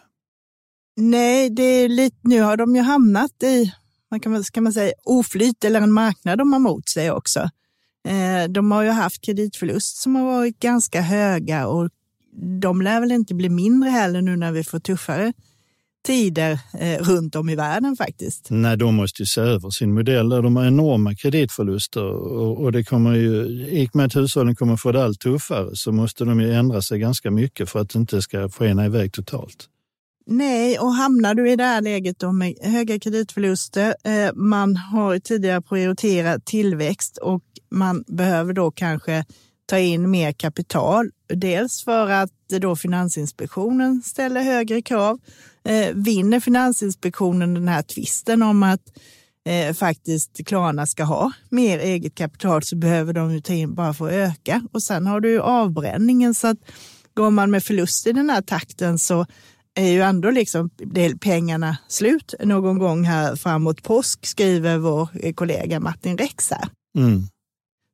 Nej, 0.97 1.51
det 1.51 1.63
är 1.63 1.89
lite, 1.89 2.17
nu 2.23 2.41
har 2.41 2.57
de 2.57 2.77
ju 2.77 2.83
hamnat 2.83 3.43
i 3.43 3.73
man 4.11 4.21
kan, 4.21 4.45
ska 4.45 4.61
man 4.61 4.73
säga, 4.73 4.93
oflyt 5.05 5.65
eller 5.65 5.81
en 5.81 5.93
marknad 5.93 6.39
de 6.39 6.53
har 6.53 6.61
mot 6.61 6.89
sig 6.89 7.11
också. 7.11 7.41
Eh, 8.09 8.51
de 8.51 8.71
har 8.71 8.83
ju 8.83 8.91
haft 8.91 9.25
kreditförlust 9.25 9.97
som 9.97 10.15
har 10.15 10.25
varit 10.25 10.61
ganska 10.61 11.01
höga 11.01 11.67
och 11.67 11.91
de 12.61 12.83
lär 12.83 13.01
väl 13.01 13.13
inte 13.13 13.35
bli 13.35 13.49
mindre 13.49 13.91
heller 13.91 14.23
nu 14.23 14.37
när 14.37 14.53
vi 14.53 14.65
får 14.65 14.81
tuffare 14.81 15.33
tider 16.07 16.59
eh, 16.79 17.03
runt 17.03 17.37
om 17.37 17.49
i 17.49 17.57
världen 17.57 17.97
faktiskt. 17.97 18.47
Nej, 18.51 18.77
de 18.77 18.95
måste 18.95 19.23
ju 19.23 19.27
se 19.27 19.41
över 19.41 19.71
sin 19.71 19.95
modell. 19.95 20.29
De 20.29 20.57
har 20.57 20.67
enorma 20.67 21.15
kreditförluster 21.15 22.05
och, 22.05 22.73
det 22.73 22.85
kommer 22.85 23.15
ju, 23.15 23.47
i 23.69 23.87
och 23.87 23.97
med 23.97 24.07
att 24.07 24.17
hushållen 24.17 24.57
kommer 24.57 24.77
få 24.77 24.93
det 24.93 25.05
allt 25.05 25.21
tuffare 25.21 25.71
så 25.73 25.93
måste 25.93 26.25
de 26.25 26.41
ju 26.41 26.53
ändra 26.53 26.83
sig 26.83 26.99
ganska 26.99 27.31
mycket 27.31 27.69
för 27.69 27.81
att 27.81 27.91
det 27.91 27.99
inte 27.99 28.23
ska 28.23 28.49
skena 28.49 28.87
iväg 28.87 29.13
totalt. 29.13 29.69
Nej, 30.31 30.79
och 30.79 30.95
hamnar 30.95 31.35
du 31.35 31.51
i 31.51 31.57
det 31.57 31.65
här 31.65 31.81
läget 31.81 32.19
då 32.19 32.33
med 32.33 32.55
höga 32.63 32.99
kreditförluster, 32.99 33.95
eh, 34.05 34.33
man 34.35 34.77
har 34.77 35.19
tidigare 35.19 35.63
prioriterat 35.63 36.45
tillväxt 36.45 37.17
och 37.17 37.43
man 37.71 38.05
behöver 38.07 38.53
då 38.53 38.71
kanske 38.71 39.25
ta 39.67 39.79
in 39.79 40.11
mer 40.11 40.33
kapital. 40.33 41.11
Dels 41.29 41.85
för 41.85 42.11
att 42.11 42.31
då 42.61 42.77
Finansinspektionen 42.77 44.03
ställer 44.03 44.43
högre 44.43 44.83
krav. 44.83 45.19
Eh, 45.65 45.95
vinner 45.95 46.41
Finansinspektionen 46.41 47.55
den 47.55 47.69
här 47.69 47.83
tvisten 47.83 48.43
om 48.43 48.63
att 48.63 48.83
eh, 49.49 49.75
faktiskt 49.75 50.47
Klarna 50.47 50.87
ska 50.87 51.05
ha 51.05 51.33
mer 51.49 51.79
eget 51.79 52.15
kapital 52.15 52.63
så 52.63 52.77
behöver 52.77 53.13
de 53.13 53.35
ju 53.35 53.41
ta 53.41 53.53
in 53.53 53.75
bara 53.75 53.95
för 53.95 54.07
att 54.07 54.13
öka. 54.13 54.63
Och 54.73 54.83
sen 54.83 55.07
har 55.07 55.21
du 55.21 55.31
ju 55.31 55.41
avbränningen 55.41 56.35
så 56.35 56.47
att 56.47 56.59
går 57.15 57.31
man 57.31 57.51
med 57.51 57.65
förlust 57.65 58.07
i 58.07 58.13
den 58.13 58.31
här 58.31 58.43
takten 58.43 58.99
så 58.99 59.27
är 59.79 59.93
ju 59.93 60.01
ändå 60.01 60.31
liksom 60.31 60.71
pengarna 61.21 61.79
slut 61.89 62.35
någon 62.41 62.79
gång 62.79 63.05
här 63.05 63.37
framåt 63.37 63.83
påsk, 63.83 64.27
skriver 64.27 64.79
vår 64.79 65.33
kollega 65.33 65.81
Martin 65.81 66.19
Rex 66.19 66.51
här. 66.51 66.69
Mm. 66.99 67.23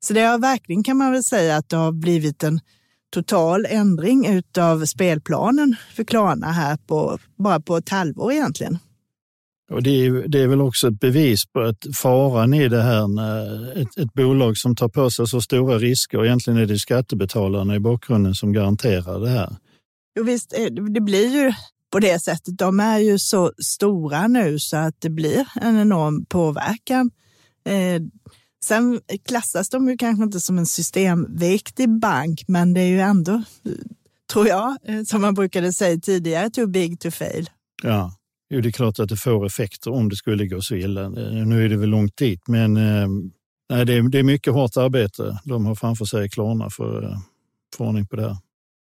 Så 0.06 0.14
det 0.14 0.20
har 0.20 0.38
verkligen 0.38 0.82
kan 0.82 0.96
man 0.96 1.12
väl 1.12 1.24
säga 1.24 1.56
att 1.56 1.68
det 1.68 1.76
har 1.76 1.92
blivit 1.92 2.42
en 2.42 2.60
total 3.14 3.66
ändring 3.68 4.42
av 4.58 4.84
spelplanen 4.84 5.76
för 5.94 6.04
Klarna 6.04 6.52
här 6.52 6.76
på 6.86 7.18
bara 7.36 7.60
på 7.60 7.76
ett 7.76 7.88
halvår 7.88 8.32
egentligen. 8.32 8.78
Och 9.70 9.82
det 9.82 9.90
är, 9.90 10.28
det 10.28 10.42
är 10.42 10.46
väl 10.46 10.60
också 10.60 10.88
ett 10.88 11.00
bevis 11.00 11.46
på 11.46 11.60
att 11.60 11.96
faran 11.96 12.54
i 12.54 12.68
det 12.68 12.82
här 12.82 13.08
när 13.08 13.72
ett, 13.82 13.98
ett, 13.98 14.14
bolag 14.14 14.56
som 14.56 14.76
tar 14.76 14.88
på 14.88 15.10
sig 15.10 15.26
så 15.26 15.40
stora 15.40 15.78
risker, 15.78 16.18
och 16.18 16.26
egentligen 16.26 16.58
är 16.58 16.66
det 16.66 16.78
skattebetalarna 16.78 17.74
i 17.74 17.80
bakgrunden 17.80 18.34
som 18.34 18.52
garanterar 18.52 19.20
det 19.20 19.28
här. 19.28 19.56
Jo, 20.18 20.24
visst, 20.24 20.52
eh, 20.58 20.64
det 20.72 21.00
blir 21.00 21.28
ju 21.28 21.52
på 21.94 22.00
det 22.00 22.22
sättet. 22.22 22.58
De 22.58 22.80
är 22.80 22.98
ju 22.98 23.18
så 23.18 23.52
stora 23.58 24.28
nu 24.28 24.58
så 24.58 24.76
att 24.76 24.94
det 25.00 25.10
blir 25.10 25.48
en 25.60 25.80
enorm 25.80 26.24
påverkan. 26.26 27.10
Eh, 27.68 28.02
sen 28.64 29.00
klassas 29.28 29.68
de 29.68 29.88
ju 29.88 29.96
kanske 29.96 30.24
inte 30.24 30.40
som 30.40 30.58
en 30.58 30.66
systemviktig 30.66 32.00
bank, 32.00 32.44
men 32.48 32.74
det 32.74 32.80
är 32.80 32.86
ju 32.86 33.00
ändå, 33.00 33.42
tror 34.32 34.46
jag, 34.46 34.76
eh, 34.88 35.02
som 35.04 35.20
man 35.20 35.34
brukade 35.34 35.72
säga 35.72 36.00
tidigare, 36.00 36.50
too 36.50 36.66
big 36.66 37.00
to 37.00 37.10
fail. 37.10 37.50
Ja, 37.82 38.14
jo, 38.50 38.60
det 38.60 38.68
är 38.68 38.72
klart 38.72 38.98
att 38.98 39.08
det 39.08 39.16
får 39.16 39.46
effekter 39.46 39.92
om 39.92 40.08
det 40.08 40.16
skulle 40.16 40.46
gå 40.46 40.60
så 40.60 40.74
illa. 40.74 41.04
Eh, 41.04 41.46
nu 41.46 41.64
är 41.64 41.68
det 41.68 41.76
väl 41.76 41.88
långt 41.88 42.16
dit, 42.16 42.48
men 42.48 42.76
eh, 42.76 43.08
nej, 43.70 43.86
det, 43.86 43.94
är, 43.94 44.08
det 44.08 44.18
är 44.18 44.22
mycket 44.22 44.52
hårt 44.52 44.76
arbete 44.76 45.38
de 45.44 45.66
har 45.66 45.74
framför 45.74 46.04
sig 46.04 46.26
i 46.26 46.28
Klarna 46.28 46.70
för 46.70 47.02
att 47.02 47.18
få 47.76 47.84
ordning 47.84 48.06
på 48.06 48.16
det 48.16 48.22
här 48.22 48.36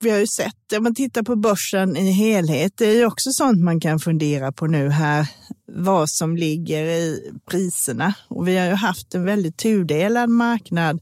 vi 0.00 0.10
har 0.10 0.18
ju 0.18 0.26
sett, 0.26 0.72
om 0.76 0.82
man 0.82 0.94
tittar 0.94 1.22
på 1.22 1.36
börsen 1.36 1.96
i 1.96 2.10
helhet, 2.10 2.72
det 2.76 2.86
är 2.86 2.96
ju 2.96 3.06
också 3.06 3.30
sånt 3.32 3.60
man 3.60 3.80
kan 3.80 4.00
fundera 4.00 4.52
på 4.52 4.66
nu 4.66 4.88
här, 4.90 5.28
vad 5.72 6.10
som 6.10 6.36
ligger 6.36 6.84
i 6.84 7.32
priserna. 7.50 8.14
Och 8.28 8.48
vi 8.48 8.56
har 8.56 8.66
ju 8.66 8.72
haft 8.72 9.14
en 9.14 9.24
väldigt 9.24 9.56
tudelad 9.56 10.30
marknad. 10.30 11.00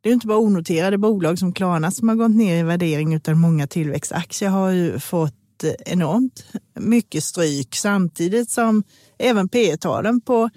Det 0.00 0.08
är 0.08 0.12
inte 0.12 0.26
bara 0.26 0.38
onoterade 0.38 0.98
bolag 0.98 1.38
som 1.38 1.52
Klarna 1.52 1.90
som 1.90 2.08
har 2.08 2.16
gått 2.16 2.34
ner 2.36 2.60
i 2.60 2.62
värdering, 2.62 3.14
utan 3.14 3.38
många 3.38 3.66
tillväxtaktier 3.66 4.48
har 4.48 4.70
ju 4.70 4.98
fått 4.98 5.64
enormt 5.86 6.44
mycket 6.80 7.24
stryk 7.24 7.74
samtidigt 7.74 8.50
som 8.50 8.82
även 9.18 9.48
P 9.48 9.76
talen 9.76 10.20
på 10.20 10.50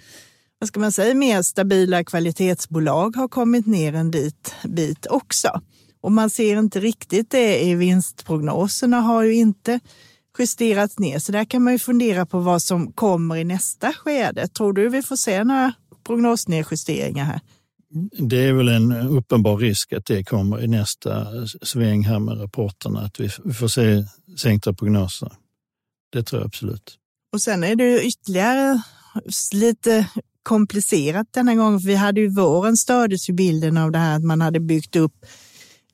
vad 0.60 0.68
ska 0.68 0.80
man 0.80 0.92
säga, 0.92 1.16
mer 1.16 1.42
stabila 1.42 2.04
kvalitetsbolag 2.04 3.16
har 3.16 3.28
kommit 3.28 3.66
ner 3.66 3.94
en 3.94 4.12
dit, 4.12 4.56
bit 4.64 5.06
också. 5.06 5.62
Och 6.06 6.12
man 6.12 6.30
ser 6.30 6.60
inte 6.60 6.80
riktigt 6.80 7.30
det 7.30 7.64
i 7.64 7.76
vinstprognoserna 7.76 9.02
har 9.02 9.24
ju 9.24 9.34
inte 9.34 9.80
justerats 10.40 11.00
ner. 11.00 11.20
Så 11.20 11.32
där 11.32 11.46
kan 11.46 11.64
man 11.64 11.74
ju 11.74 11.80
fundera 11.80 12.26
på 12.26 12.40
vad 12.40 12.62
som 12.62 12.92
kommer 12.92 13.36
i 13.36 13.44
nästa 13.44 13.94
skede. 13.94 14.48
Tror 14.48 14.74
du 14.74 14.90
vi 14.90 15.02
får 15.02 15.16
se 15.16 15.44
några 15.44 15.74
prognosnedjusteringar 16.04 17.26
här? 17.26 17.40
Det 18.20 18.38
är 18.38 18.54
väl 18.54 18.68
en 18.68 18.92
uppenbar 18.92 19.58
risk 19.58 19.94
att 19.94 20.06
det 20.06 20.24
kommer 20.24 20.64
i 20.64 20.68
nästa 20.68 21.28
sväng 21.62 22.04
här 22.04 22.20
med 22.20 22.42
rapporterna, 22.42 23.02
att 23.02 23.20
vi 23.20 23.30
får 23.30 23.68
se 23.68 24.04
sänkta 24.38 24.74
prognoser. 24.74 25.32
Det 26.12 26.24
tror 26.24 26.42
jag 26.42 26.48
absolut. 26.48 26.98
Och 27.34 27.42
sen 27.42 27.64
är 27.64 27.76
det 27.76 28.04
ytterligare 28.04 28.82
lite 29.54 30.10
komplicerat 30.44 31.28
denna 31.32 31.56
gång. 31.56 31.78
Vi 31.78 31.96
hade 31.96 32.22
ju 32.22 32.30
våren 32.30 32.78
stördes 32.78 33.30
ju 33.30 33.34
bilden 33.34 33.78
av 33.78 33.92
det 33.92 34.00
här 34.00 34.16
att 34.16 34.24
man 34.24 34.42
hade 34.42 34.60
byggt 34.60 34.96
upp 34.96 35.26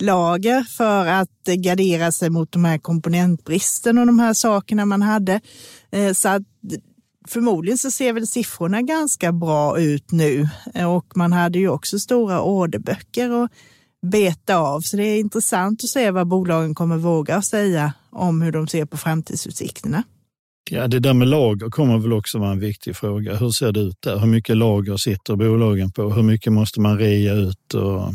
lager 0.02 0.64
för 0.64 1.06
att 1.06 1.46
gardera 1.46 2.12
sig 2.12 2.30
mot 2.30 2.52
de 2.52 2.66
här 2.66 2.78
komponentbristen 2.78 3.98
och 3.98 4.06
de 4.06 4.20
här 4.20 4.34
sakerna 4.34 4.86
man 4.86 5.02
hade. 5.02 5.42
Eh, 5.92 6.14
så 6.14 6.30
att 6.30 6.44
förmodligen 7.28 7.78
så 7.78 7.92
ser 7.92 8.14
väl 8.14 8.28
siffrorna 8.28 8.82
ganska 8.82 9.32
bra 9.32 9.80
ut 9.80 10.12
nu 10.12 10.48
eh, 10.74 10.96
och 10.96 11.18
man 11.18 11.34
hade 11.34 11.60
ju 11.60 11.70
också 11.70 12.00
stora 12.00 12.42
orderböcker 12.42 13.44
att 13.44 13.52
beta 14.12 14.58
av. 14.58 14.82
Så 14.82 14.98
det 14.98 15.04
är 15.04 15.20
intressant 15.20 15.84
att 15.84 15.90
se 15.90 16.12
vad 16.12 16.28
bolagen 16.28 16.76
kommer 16.76 16.98
våga 16.98 17.42
säga 17.42 17.94
om 18.10 18.42
hur 18.42 18.52
de 18.52 18.68
ser 18.68 18.86
på 18.86 18.98
framtidsutsikterna. 18.98 20.04
Ja, 20.70 20.88
det 20.88 21.00
där 21.00 21.14
med 21.14 21.28
lager 21.28 21.70
kommer 21.70 21.98
väl 21.98 22.14
också 22.14 22.40
vara 22.40 22.52
en 22.52 22.60
viktig 22.60 22.96
fråga. 22.96 23.36
Hur 23.36 23.50
ser 23.50 23.72
det 23.72 23.80
ut 23.80 23.98
där? 24.00 24.20
Hur 24.20 24.28
mycket 24.28 24.58
lager 24.58 24.98
sitter 24.98 25.36
bolagen 25.36 25.92
på? 25.92 26.10
Hur 26.10 26.24
mycket 26.24 26.54
måste 26.54 26.82
man 26.82 26.98
rea 26.98 27.34
ut? 27.34 27.74
Och 27.74 28.14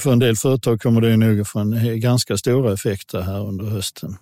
för 0.00 0.12
en 0.12 0.18
del 0.18 0.36
företag 0.36 0.80
kommer 0.80 1.00
det 1.00 1.16
nog 1.16 1.46
från 1.46 2.00
ganska 2.00 2.36
stora 2.36 2.72
effekter 2.72 3.20
här 3.20 3.48
under 3.48 3.64
hösten. 3.64 4.16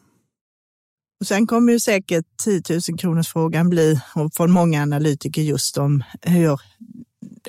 Och 1.20 1.26
sen 1.26 1.46
kommer 1.46 1.72
ju 1.72 1.80
säkert 1.80 2.24
10 2.44 2.62
000 2.70 2.98
kronors 2.98 3.28
frågan 3.28 3.68
bli 3.68 4.00
från 4.36 4.50
många 4.50 4.82
analytiker 4.82 5.42
just 5.42 5.78
om 5.78 6.04
hur 6.22 6.60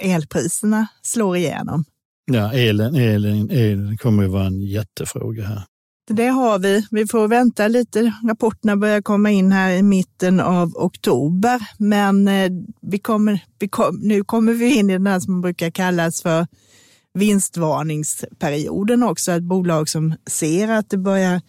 elpriserna 0.01 0.87
slår 1.01 1.37
igenom. 1.37 1.83
Ja, 2.31 2.53
elen, 2.53 2.95
elen, 2.95 3.49
elen 3.49 3.97
kommer 3.97 4.23
ju 4.23 4.29
vara 4.29 4.45
en 4.45 4.61
jättefråga 4.61 5.43
här. 5.43 5.63
Det 6.09 6.27
har 6.27 6.59
vi. 6.59 6.87
Vi 6.91 7.07
får 7.07 7.27
vänta 7.27 7.67
lite. 7.67 8.13
Rapporterna 8.29 8.77
börjar 8.77 9.01
komma 9.01 9.31
in 9.31 9.51
här 9.51 9.71
i 9.71 9.83
mitten 9.83 10.39
av 10.39 10.71
oktober, 10.75 11.59
men 11.77 12.27
eh, 12.27 12.51
vi 12.81 12.99
kommer, 12.99 13.39
vi 13.59 13.67
kom, 13.67 13.99
nu 14.01 14.23
kommer 14.23 14.53
vi 14.53 14.75
in 14.75 14.89
i 14.89 14.93
den 14.93 15.07
här 15.07 15.19
som 15.19 15.41
brukar 15.41 15.69
kallas 15.69 16.21
för 16.21 16.47
vinstvarningsperioden 17.13 19.03
också. 19.03 19.31
Ett 19.31 19.43
bolag 19.43 19.89
som 19.89 20.15
ser 20.27 20.67
att 20.67 20.89
det 20.89 20.97
börjar 20.97 21.41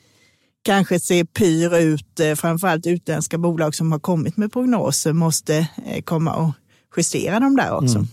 kanske 0.62 1.00
se 1.00 1.24
pyr 1.24 1.76
ut, 1.76 2.20
eh, 2.20 2.34
framförallt 2.34 2.86
utländska 2.86 3.38
bolag 3.38 3.74
som 3.74 3.92
har 3.92 3.98
kommit 3.98 4.36
med 4.36 4.52
prognoser 4.52 5.12
måste 5.12 5.56
eh, 5.86 6.02
komma 6.04 6.34
och 6.34 6.52
justera 6.96 7.40
dem 7.40 7.56
där 7.56 7.72
också. 7.72 7.98
Mm. 7.98 8.08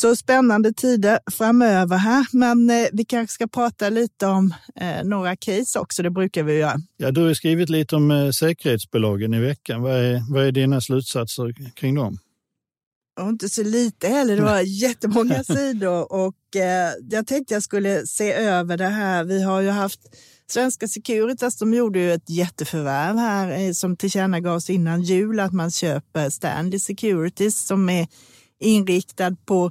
Så 0.00 0.16
spännande 0.16 0.72
tider 0.72 1.18
framöver 1.30 1.96
här, 1.96 2.26
men 2.32 2.70
eh, 2.70 2.86
vi 2.92 3.04
kanske 3.04 3.34
ska 3.34 3.46
prata 3.46 3.88
lite 3.88 4.26
om 4.26 4.54
eh, 4.76 5.04
några 5.04 5.36
case 5.36 5.78
också, 5.78 6.02
det 6.02 6.10
brukar 6.10 6.42
vi 6.42 6.58
göra. 6.58 6.76
Ja, 6.96 7.10
du 7.10 7.26
har 7.26 7.34
skrivit 7.34 7.68
lite 7.68 7.96
om 7.96 8.10
eh, 8.10 8.30
säkerhetsbolagen 8.30 9.34
i 9.34 9.40
veckan. 9.40 9.82
Vad 9.82 9.92
är, 9.92 10.32
vad 10.32 10.46
är 10.46 10.52
dina 10.52 10.80
slutsatser 10.80 11.54
kring 11.74 11.94
dem? 11.94 12.18
Och 13.20 13.28
inte 13.28 13.48
så 13.48 13.62
lite 13.62 14.08
heller, 14.08 14.36
det 14.36 14.42
var 14.42 14.60
jättemånga 14.60 15.44
sidor 15.44 16.12
och 16.12 16.56
eh, 16.56 16.92
jag 17.10 17.26
tänkte 17.26 17.54
jag 17.54 17.62
skulle 17.62 18.06
se 18.06 18.32
över 18.32 18.76
det 18.76 18.88
här. 18.88 19.24
Vi 19.24 19.42
har 19.42 19.60
ju 19.60 19.70
haft 19.70 20.00
Svenska 20.50 20.88
Securitas, 20.88 21.56
de 21.56 21.74
gjorde 21.74 21.98
ju 21.98 22.12
ett 22.12 22.30
jätteförvärv 22.30 23.16
här 23.16 23.60
eh, 23.60 23.72
som 23.72 23.96
tillkännagavs 23.96 24.70
innan 24.70 25.02
jul 25.02 25.40
att 25.40 25.52
man 25.52 25.70
köper 25.70 26.30
Stanley 26.30 26.78
Securities 26.78 27.66
som 27.66 27.88
är 27.88 28.06
inriktad 28.60 29.36
på 29.44 29.70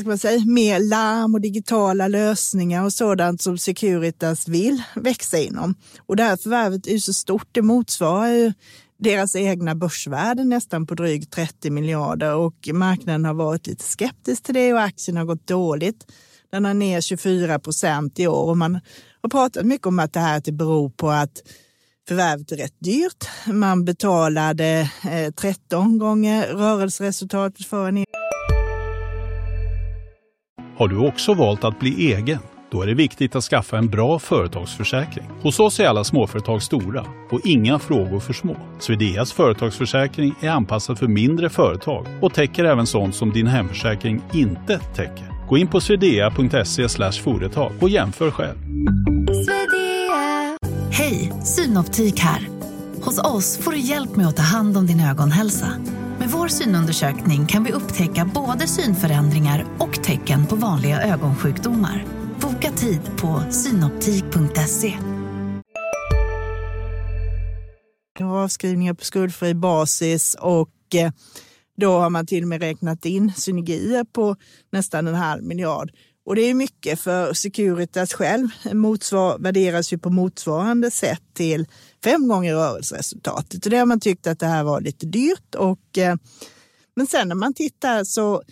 ska 0.00 0.08
man 0.08 0.18
säga, 0.18 0.44
mer 0.46 0.80
larm 0.80 1.34
och 1.34 1.40
digitala 1.40 2.08
lösningar 2.08 2.84
och 2.84 2.92
sådant 2.92 3.42
som 3.42 3.58
Securitas 3.58 4.48
vill 4.48 4.82
växa 4.94 5.38
inom. 5.38 5.74
Och 6.06 6.16
det 6.16 6.22
här 6.22 6.36
förvärvet 6.36 6.86
är 6.86 6.90
ju 6.90 7.00
så 7.00 7.12
stort, 7.12 7.48
det 7.52 7.62
motsvarar 7.62 8.28
ju 8.28 8.52
deras 8.98 9.36
egna 9.36 9.74
börsvärde 9.74 10.44
nästan 10.44 10.86
på 10.86 10.94
drygt 10.94 11.32
30 11.32 11.70
miljarder 11.70 12.34
och 12.34 12.68
marknaden 12.72 13.24
har 13.24 13.34
varit 13.34 13.66
lite 13.66 13.84
skeptisk 13.84 14.42
till 14.42 14.54
det 14.54 14.72
och 14.72 14.82
aktien 14.82 15.16
har 15.16 15.24
gått 15.24 15.46
dåligt. 15.46 16.06
Den 16.52 16.64
har 16.64 16.74
ner 16.74 17.00
24 17.00 17.58
procent 17.58 18.18
i 18.18 18.26
år 18.26 18.48
och 18.50 18.58
man 18.58 18.80
har 19.22 19.30
pratat 19.30 19.66
mycket 19.66 19.86
om 19.86 19.98
att 19.98 20.12
det 20.12 20.20
här 20.20 20.52
beror 20.52 20.90
på 20.90 21.10
att 21.10 21.42
förvärvet 22.08 22.52
är 22.52 22.56
rätt 22.56 22.74
dyrt. 22.78 23.28
Man 23.46 23.84
betalade 23.84 24.90
13 25.40 25.86
eh, 25.86 25.98
gånger 25.98 26.46
rörelseresultatet 26.46 27.66
för 27.66 27.88
en 27.88 28.04
Har 30.76 30.88
du 30.88 30.98
också 30.98 31.34
valt 31.34 31.64
att 31.64 31.80
bli 31.80 32.12
egen? 32.12 32.38
Då 32.70 32.82
är 32.82 32.86
det 32.86 32.94
viktigt 32.94 33.36
att 33.36 33.44
skaffa 33.44 33.78
en 33.78 33.88
bra 33.88 34.18
företagsförsäkring. 34.18 35.24
Hos 35.42 35.60
oss 35.60 35.80
är 35.80 35.86
alla 35.86 36.04
småföretag 36.04 36.62
stora 36.62 37.06
och 37.30 37.40
inga 37.44 37.78
frågor 37.78 38.20
för 38.20 38.32
små. 38.32 38.56
Swedeas 38.78 39.32
företagsförsäkring 39.32 40.34
är 40.40 40.50
anpassad 40.50 40.98
för 40.98 41.06
mindre 41.06 41.50
företag 41.50 42.06
och 42.22 42.34
täcker 42.34 42.64
även 42.64 42.86
sånt 42.86 43.14
som 43.14 43.32
din 43.32 43.46
hemförsäkring 43.46 44.22
inte 44.34 44.78
täcker. 44.78 45.48
Gå 45.48 45.58
in 45.58 45.68
på 45.68 45.80
swedea.se 45.80 46.88
företag 47.22 47.72
och 47.80 47.88
jämför 47.88 48.30
själv. 48.30 48.58
Hej, 50.98 51.32
Synoptik 51.44 52.20
här. 52.20 52.48
Hos 53.02 53.18
oss 53.18 53.58
får 53.58 53.72
du 53.72 53.78
hjälp 53.78 54.16
med 54.16 54.28
att 54.28 54.36
ta 54.36 54.42
hand 54.42 54.76
om 54.76 54.86
din 54.86 55.00
ögonhälsa. 55.00 55.72
Med 56.18 56.28
vår 56.30 56.48
synundersökning 56.48 57.46
kan 57.46 57.64
vi 57.64 57.72
upptäcka 57.72 58.30
både 58.34 58.66
synförändringar 58.66 59.66
och 59.78 60.04
tecken 60.04 60.46
på 60.46 60.56
vanliga 60.56 61.02
ögonsjukdomar. 61.02 62.04
Boka 62.40 62.70
tid 62.70 63.00
på 63.16 63.42
synoptik.se. 63.50 64.98
avskrivningar 68.20 68.94
på 68.94 69.04
skuldfri 69.04 69.54
basis 69.54 70.36
och 70.40 70.94
eh, 70.94 71.12
då 71.76 71.98
har 71.98 72.10
man 72.10 72.26
till 72.26 72.42
och 72.42 72.48
med 72.48 72.60
räknat 72.60 73.04
in 73.04 73.32
synergier 73.36 74.04
på 74.04 74.36
nästan 74.72 75.06
en 75.06 75.14
halv 75.14 75.44
miljard. 75.44 75.90
Och 76.28 76.34
det 76.34 76.42
är 76.42 76.54
mycket 76.54 77.00
för 77.00 77.34
Securitas 77.34 78.12
själv 78.12 78.48
motsvar, 78.72 79.38
värderas 79.38 79.92
ju 79.92 79.98
på 79.98 80.10
motsvarande 80.10 80.90
sätt 80.90 81.22
till 81.34 81.66
fem 82.04 82.28
gånger 82.28 82.54
rörelseresultatet. 82.54 83.64
Och 83.64 83.70
det 83.70 83.76
har 83.76 83.86
man 83.86 84.00
tyckt 84.00 84.26
att 84.26 84.38
det 84.38 84.46
här 84.46 84.64
var 84.64 84.80
lite 84.80 85.06
dyrt. 85.06 85.54
Och, 85.54 85.98
eh, 85.98 86.14
men 86.96 87.06
sen 87.06 87.28
när 87.28 87.34
man 87.34 87.54
tittar 87.54 88.04
så 88.04 88.42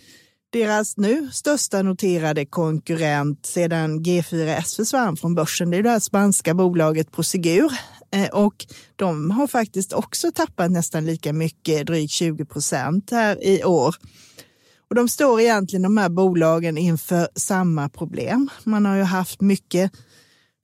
deras 0.49 0.97
nu 0.97 1.29
största 1.31 1.81
noterade 1.81 2.45
konkurrent 2.45 3.45
sedan 3.45 3.99
G4S 4.03 4.75
försvann 4.75 5.17
från 5.17 5.35
börsen, 5.35 5.69
det 5.69 5.77
är 5.77 5.83
det 5.83 5.89
här 5.89 5.99
spanska 5.99 6.53
bolaget 6.53 7.11
Prosegur. 7.11 7.71
Eh, 8.11 8.29
och 8.29 8.65
de 8.95 9.31
har 9.31 9.47
faktiskt 9.47 9.93
också 9.93 10.31
tappat 10.31 10.71
nästan 10.71 11.05
lika 11.05 11.33
mycket, 11.33 11.87
drygt 11.87 12.11
20 12.11 12.45
procent 12.45 13.11
här 13.11 13.43
i 13.43 13.63
år. 13.63 13.95
Och 14.89 14.95
de 14.95 15.09
står 15.09 15.41
egentligen, 15.41 15.83
de 15.83 15.97
här 15.97 16.09
bolagen, 16.09 16.77
inför 16.77 17.27
samma 17.35 17.89
problem. 17.89 18.49
Man 18.63 18.85
har 18.85 18.95
ju 18.95 19.03
haft 19.03 19.41
mycket 19.41 19.91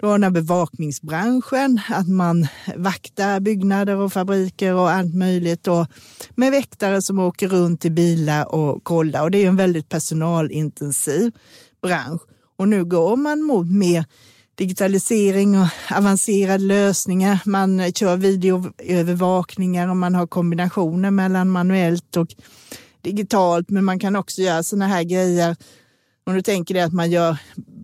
då 0.01 0.11
den 0.11 0.23
här 0.23 0.29
bevakningsbranschen, 0.29 1.79
att 1.89 2.07
man 2.07 2.47
vaktar 2.75 3.39
byggnader 3.39 3.95
och 3.95 4.13
fabriker 4.13 4.73
och 4.73 4.91
allt 4.91 5.15
möjligt 5.15 5.63
då, 5.63 5.87
med 6.35 6.51
väktare 6.51 7.01
som 7.01 7.19
åker 7.19 7.47
runt 7.47 7.85
i 7.85 7.89
bilar 7.89 8.55
och 8.55 8.83
kollar. 8.83 9.23
Och 9.23 9.31
det 9.31 9.43
är 9.43 9.47
en 9.47 9.55
väldigt 9.55 9.89
personalintensiv 9.89 11.31
bransch. 11.81 12.21
Och 12.57 12.67
nu 12.67 12.85
går 12.85 13.15
man 13.15 13.41
mot 13.41 13.67
mer 13.71 14.05
digitalisering 14.55 15.61
och 15.61 15.67
avancerade 15.97 16.63
lösningar. 16.63 17.39
Man 17.45 17.93
kör 17.93 18.17
videoövervakningar 18.17 19.87
och 19.87 19.97
man 19.97 20.15
har 20.15 20.27
kombinationer 20.27 21.11
mellan 21.11 21.49
manuellt 21.49 22.17
och 22.17 22.27
digitalt. 23.03 23.69
Men 23.69 23.85
man 23.85 23.99
kan 23.99 24.15
också 24.15 24.41
göra 24.41 24.63
sådana 24.63 24.87
här 24.87 25.03
grejer. 25.03 25.55
Om 26.25 26.33
du 26.33 26.41
tänker 26.41 26.73
dig 26.73 26.83
att 26.83 26.93
man 26.93 27.11
gör 27.11 27.37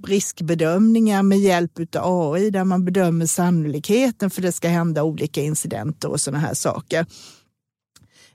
riskbedömningar 0.08 1.24
med 1.24 1.40
hjälp 1.40 1.96
av 1.96 2.34
AI 2.34 2.50
där 2.50 2.64
man 2.64 2.86
bedömer 2.86 3.26
sannolikheten 3.26 4.30
för 4.30 4.42
det 4.42 4.52
ska 4.52 4.68
hända 4.68 5.04
olika 5.04 5.42
incidenter 5.42 6.12
och 6.12 6.22
sådana 6.22 6.40
här 6.40 6.54
saker. 6.54 7.06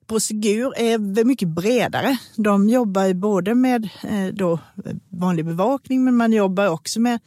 Prosegur 0.07 0.73
är 0.77 1.25
mycket 1.25 1.49
bredare. 1.49 2.19
De 2.37 2.69
jobbar 2.69 3.15
både 3.15 3.55
med 3.55 3.89
eh, 4.03 4.27
då 4.27 4.59
vanlig 5.09 5.45
bevakning 5.45 6.05
men 6.05 6.17
man 6.17 6.33
jobbar 6.33 6.69
också 6.69 7.01
med 7.01 7.21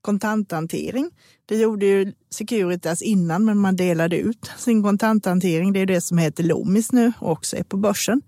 kontanthantering. 0.00 1.10
Det 1.46 1.56
gjorde 1.56 1.86
ju 1.86 2.12
Securitas 2.30 3.02
innan, 3.02 3.44
men 3.44 3.58
man 3.58 3.76
delade 3.76 4.16
ut 4.16 4.50
sin 4.58 4.82
kontanthantering. 4.82 5.72
Det 5.72 5.80
är 5.80 5.86
det 5.86 6.00
som 6.00 6.18
heter 6.18 6.44
Lomis 6.44 6.92
nu 6.92 7.12
och 7.18 7.32
också 7.32 7.56
är 7.56 7.62
på 7.62 7.76
börsen. 7.76 8.22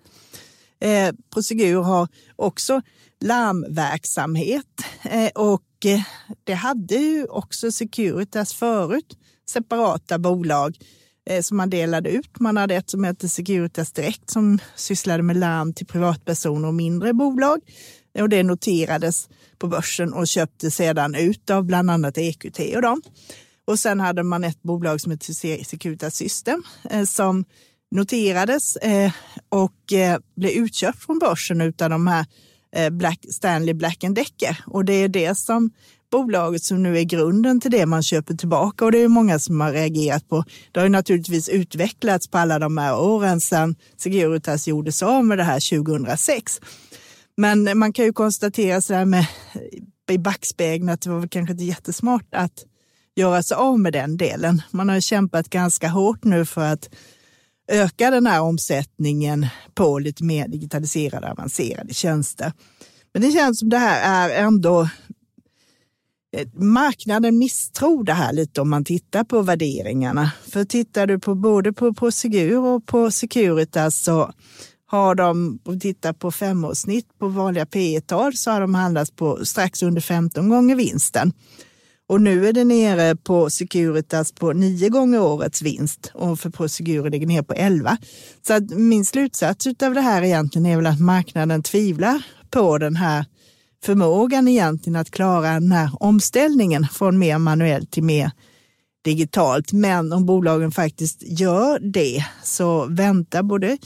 Eh, 0.82 1.12
Prosegur 1.34 1.82
har 1.82 2.08
också 2.36 2.82
larmverksamhet 3.20 4.66
eh, 5.02 5.30
och 5.34 5.86
eh, 5.86 6.00
det 6.44 6.54
hade 6.54 6.94
ju 6.94 7.24
också 7.24 7.72
Securitas 7.72 8.54
förut, 8.54 9.16
separata 9.50 10.18
bolag 10.18 10.78
eh, 11.30 11.42
som 11.42 11.56
man 11.56 11.70
delade 11.70 12.10
ut. 12.10 12.40
Man 12.40 12.56
hade 12.56 12.74
ett 12.74 12.90
som 12.90 13.04
hette 13.04 13.28
Securitas 13.28 13.92
Direkt 13.92 14.30
som 14.30 14.58
sysslade 14.76 15.22
med 15.22 15.36
larm 15.36 15.74
till 15.74 15.86
privatpersoner 15.86 16.68
och 16.68 16.74
mindre 16.74 17.12
bolag 17.12 17.60
och 18.20 18.28
det 18.28 18.42
noterades 18.42 19.28
på 19.58 19.66
börsen 19.66 20.12
och 20.12 20.28
köptes 20.28 20.74
sedan 20.74 21.14
ut 21.14 21.50
av 21.50 21.64
bland 21.64 21.90
annat 21.90 22.18
EQT 22.18 22.60
och 22.74 22.82
dem. 22.82 23.02
Och 23.64 23.78
sen 23.78 24.00
hade 24.00 24.22
man 24.22 24.44
ett 24.44 24.62
bolag 24.62 25.00
som 25.00 25.12
hette 25.12 25.34
Securitas 25.64 26.14
System 26.14 26.62
eh, 26.90 27.04
som 27.04 27.44
noterades 27.92 28.76
eh, 28.76 29.12
och 29.48 29.92
eh, 29.92 30.18
blev 30.36 30.52
utköpt 30.52 31.04
från 31.04 31.18
börsen 31.18 31.60
av 31.60 31.90
de 31.90 32.06
här 32.06 32.26
eh, 32.76 32.90
Black, 32.90 33.18
Stanley 33.30 33.74
Black 33.74 33.98
Decker. 34.00 34.64
Och 34.66 34.84
det 34.84 34.92
är 34.92 35.08
det 35.08 35.34
som 35.38 35.70
bolaget 36.10 36.62
som 36.62 36.82
nu 36.82 36.98
är 36.98 37.02
grunden 37.02 37.60
till 37.60 37.70
det 37.70 37.86
man 37.86 38.02
köper 38.02 38.34
tillbaka 38.34 38.84
och 38.84 38.92
det 38.92 38.98
är 38.98 39.08
många 39.08 39.38
som 39.38 39.60
har 39.60 39.72
reagerat 39.72 40.28
på. 40.28 40.44
Det 40.72 40.80
har 40.80 40.86
ju 40.86 40.90
naturligtvis 40.92 41.48
utvecklats 41.48 42.28
på 42.28 42.38
alla 42.38 42.58
de 42.58 42.78
här 42.78 43.00
åren 43.00 43.40
sedan 43.40 43.76
Securitas 43.96 44.68
gjordes 44.68 45.02
av 45.02 45.24
med 45.24 45.38
det 45.38 45.44
här 45.44 45.84
2006. 45.84 46.60
Men 47.36 47.78
man 47.78 47.92
kan 47.92 48.04
ju 48.04 48.12
konstatera 48.12 48.80
så 48.80 48.94
här 48.94 49.04
med, 49.04 49.26
i 50.10 50.18
backspegeln 50.18 50.88
att 50.88 51.00
det 51.00 51.10
var 51.10 51.18
väl 51.18 51.28
kanske 51.28 51.52
inte 51.52 51.64
jättesmart 51.64 52.34
att 52.34 52.64
göra 53.16 53.42
sig 53.42 53.54
av 53.54 53.80
med 53.80 53.92
den 53.92 54.16
delen. 54.16 54.62
Man 54.70 54.88
har 54.88 55.00
kämpat 55.00 55.48
ganska 55.48 55.88
hårt 55.88 56.24
nu 56.24 56.44
för 56.44 56.72
att 56.72 56.88
öka 57.68 58.10
den 58.10 58.26
här 58.26 58.40
omsättningen 58.40 59.46
på 59.74 59.98
lite 59.98 60.24
mer 60.24 60.48
digitaliserade 60.48 61.30
avancerade 61.30 61.94
tjänster. 61.94 62.52
Men 63.12 63.22
det 63.22 63.30
känns 63.30 63.58
som 63.58 63.68
det 63.68 63.78
här 63.78 64.30
är 64.30 64.44
ändå 64.44 64.88
eh, 66.36 66.48
Marknaden 66.54 67.38
misstror 67.38 68.04
det 68.04 68.12
här 68.12 68.32
lite 68.32 68.60
om 68.60 68.70
man 68.70 68.84
tittar 68.84 69.24
på 69.24 69.42
värderingarna. 69.42 70.32
För 70.48 70.64
tittar 70.64 71.06
du 71.06 71.18
på 71.18 71.34
både 71.34 71.72
på 71.72 71.94
Prosegur 71.94 72.58
och 72.58 72.86
på 72.86 73.10
Securitas 73.10 74.02
så 74.02 74.32
har 74.86 75.14
de, 75.14 75.58
om 75.64 75.80
tittar 75.80 76.12
på 76.12 76.30
femårssnitt 76.30 77.18
på 77.18 77.28
vanliga 77.28 77.66
P 77.66 78.00
tal 78.00 78.36
så 78.36 78.50
har 78.50 78.60
de 78.60 78.74
handlats 78.74 79.10
på 79.10 79.44
strax 79.44 79.82
under 79.82 80.00
15 80.00 80.48
gånger 80.48 80.76
vinsten. 80.76 81.32
Och 82.12 82.20
nu 82.20 82.48
är 82.48 82.52
det 82.52 82.64
nere 82.64 83.16
på 83.16 83.50
Securitas 83.50 84.32
på 84.32 84.52
nio 84.52 84.88
gånger 84.88 85.20
årets 85.20 85.62
vinst 85.62 86.10
och 86.14 86.40
för 86.40 86.50
Prosegur 86.50 87.10
ligger 87.10 87.26
ner 87.26 87.42
på 87.42 87.54
11. 87.54 87.96
Så 88.46 88.54
att 88.54 88.70
min 88.70 89.04
slutsats 89.04 89.66
av 89.66 89.94
det 89.94 90.00
här 90.00 90.22
egentligen 90.22 90.66
är 90.66 90.76
väl 90.76 90.86
att 90.86 91.00
marknaden 91.00 91.62
tvivlar 91.62 92.22
på 92.50 92.78
den 92.78 92.96
här 92.96 93.24
förmågan 93.84 94.48
egentligen 94.48 94.96
att 94.96 95.10
klara 95.10 95.52
den 95.52 95.72
här 95.72 95.90
omställningen 96.00 96.86
från 96.92 97.18
mer 97.18 97.38
manuellt 97.38 97.90
till 97.90 98.04
mer 98.04 98.30
digitalt. 99.04 99.72
Men 99.72 100.12
om 100.12 100.26
bolagen 100.26 100.72
faktiskt 100.72 101.22
gör 101.22 101.78
det 101.78 102.24
så 102.42 102.86
väntar 102.86 103.42
både 103.42 103.78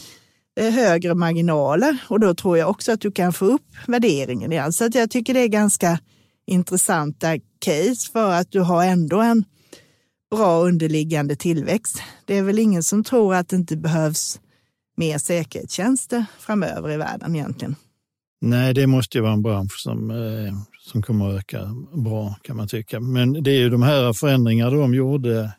eh, 0.61 0.71
högre 0.71 1.15
marginaler 1.15 1.99
och 2.09 2.21
då 2.21 2.35
tror 2.35 2.59
jag 2.59 2.71
också 2.71 2.93
att 2.93 3.01
du 3.01 3.13
kan 3.13 3.33
få 3.33 3.45
upp 3.45 3.67
värderingen 3.87 4.53
igen. 4.53 4.73
Så 4.73 4.85
att 4.85 4.95
jag 4.95 5.11
tycker 5.11 5.35
det 5.35 5.41
är 5.41 5.49
ganska 5.49 5.99
intressanta 6.47 7.39
case 7.59 8.13
för 8.13 8.33
att 8.33 8.53
du 8.53 8.61
har 8.61 8.85
ändå 8.85 9.21
en 9.21 9.45
bra 10.31 10.61
underliggande 10.61 11.37
tillväxt. 11.37 12.03
Det 12.25 12.37
är 12.37 12.43
väl 12.43 12.59
ingen 12.59 12.83
som 12.83 13.05
tror 13.05 13.35
att 13.35 13.49
det 13.49 13.57
inte 13.57 13.77
behövs 13.77 14.41
mer 14.97 15.19
säkerhetstjänster 15.19 16.25
framöver 16.39 16.91
i 16.91 16.97
världen 16.97 17.37
egentligen. 17.37 17.77
Nej, 18.41 18.75
det 18.75 18.87
måste 18.87 19.19
ju 19.19 19.23
vara 19.23 19.33
en 19.33 19.43
bransch 19.43 19.79
som, 19.79 20.11
eh, 20.11 20.55
som 20.81 21.03
kommer 21.03 21.29
att 21.29 21.39
öka 21.39 21.75
bra 21.93 22.35
kan 22.43 22.57
man 22.57 22.69
tycka. 22.69 23.01
Men 23.01 23.43
det 23.43 23.51
är 23.51 23.59
ju 23.59 23.71
de 23.71 23.83
här 23.83 24.13
förändringarna 24.13 24.71
de 24.71 24.95
gjorde, 24.95 25.53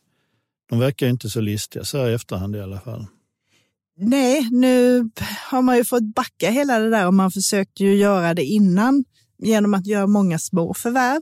de 0.69 0.79
verkar 0.79 1.07
inte 1.07 1.29
så 1.29 1.41
listiga 1.41 1.83
så 1.83 1.97
här 1.97 2.09
i 2.09 2.13
efterhand 2.13 2.55
i 2.55 2.61
alla 2.61 2.79
fall. 2.79 3.05
Nej, 3.99 4.49
nu 4.51 5.09
har 5.51 5.61
man 5.61 5.77
ju 5.77 5.83
fått 5.83 6.15
backa 6.15 6.51
hela 6.51 6.79
det 6.79 6.89
där 6.89 7.07
och 7.07 7.13
man 7.13 7.31
försökte 7.31 7.83
ju 7.83 7.95
göra 7.95 8.33
det 8.33 8.43
innan 8.43 9.03
genom 9.37 9.73
att 9.73 9.87
göra 9.87 10.07
många 10.07 10.39
små 10.39 10.73
förvärv 10.73 11.21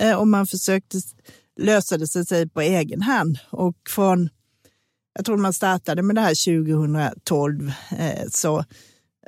eh, 0.00 0.18
och 0.18 0.28
man 0.28 0.46
försökte 0.46 1.00
lösa 1.60 1.98
det 1.98 2.06
sig 2.06 2.48
på 2.48 2.60
egen 2.60 3.02
hand. 3.02 3.38
Och 3.50 3.76
från, 3.88 4.28
jag 5.14 5.24
tror 5.24 5.36
man 5.36 5.52
startade 5.52 6.02
med 6.02 6.16
det 6.16 6.20
här 6.20 6.64
2012, 6.64 7.72
eh, 7.98 8.28
så 8.30 8.64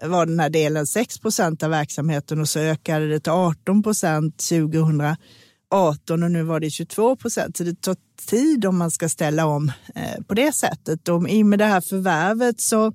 var 0.02 0.26
den 0.26 0.40
här 0.40 0.50
delen 0.50 0.86
6 0.86 1.18
procent 1.18 1.62
av 1.62 1.70
verksamheten 1.70 2.40
och 2.40 2.48
så 2.48 2.58
ökade 2.58 3.08
det 3.08 3.20
till 3.20 3.32
18 3.32 3.82
procent 3.82 4.36
2018 4.48 6.22
och 6.22 6.30
nu 6.30 6.42
var 6.42 6.60
det 6.60 6.70
22 6.70 7.16
procent. 7.16 7.56
Så 7.56 7.64
det 7.64 7.80
tar 7.80 7.96
tid 8.26 8.64
om 8.64 8.78
man 8.78 8.90
ska 8.90 9.08
ställa 9.08 9.46
om 9.46 9.72
eh, 9.94 10.22
på 10.28 10.34
det 10.34 10.52
sättet. 10.52 11.08
Och 11.08 11.28
I 11.28 11.42
och 11.42 11.46
med 11.46 11.58
det 11.58 11.64
här 11.64 11.80
förvärvet 11.80 12.60
så 12.60 12.92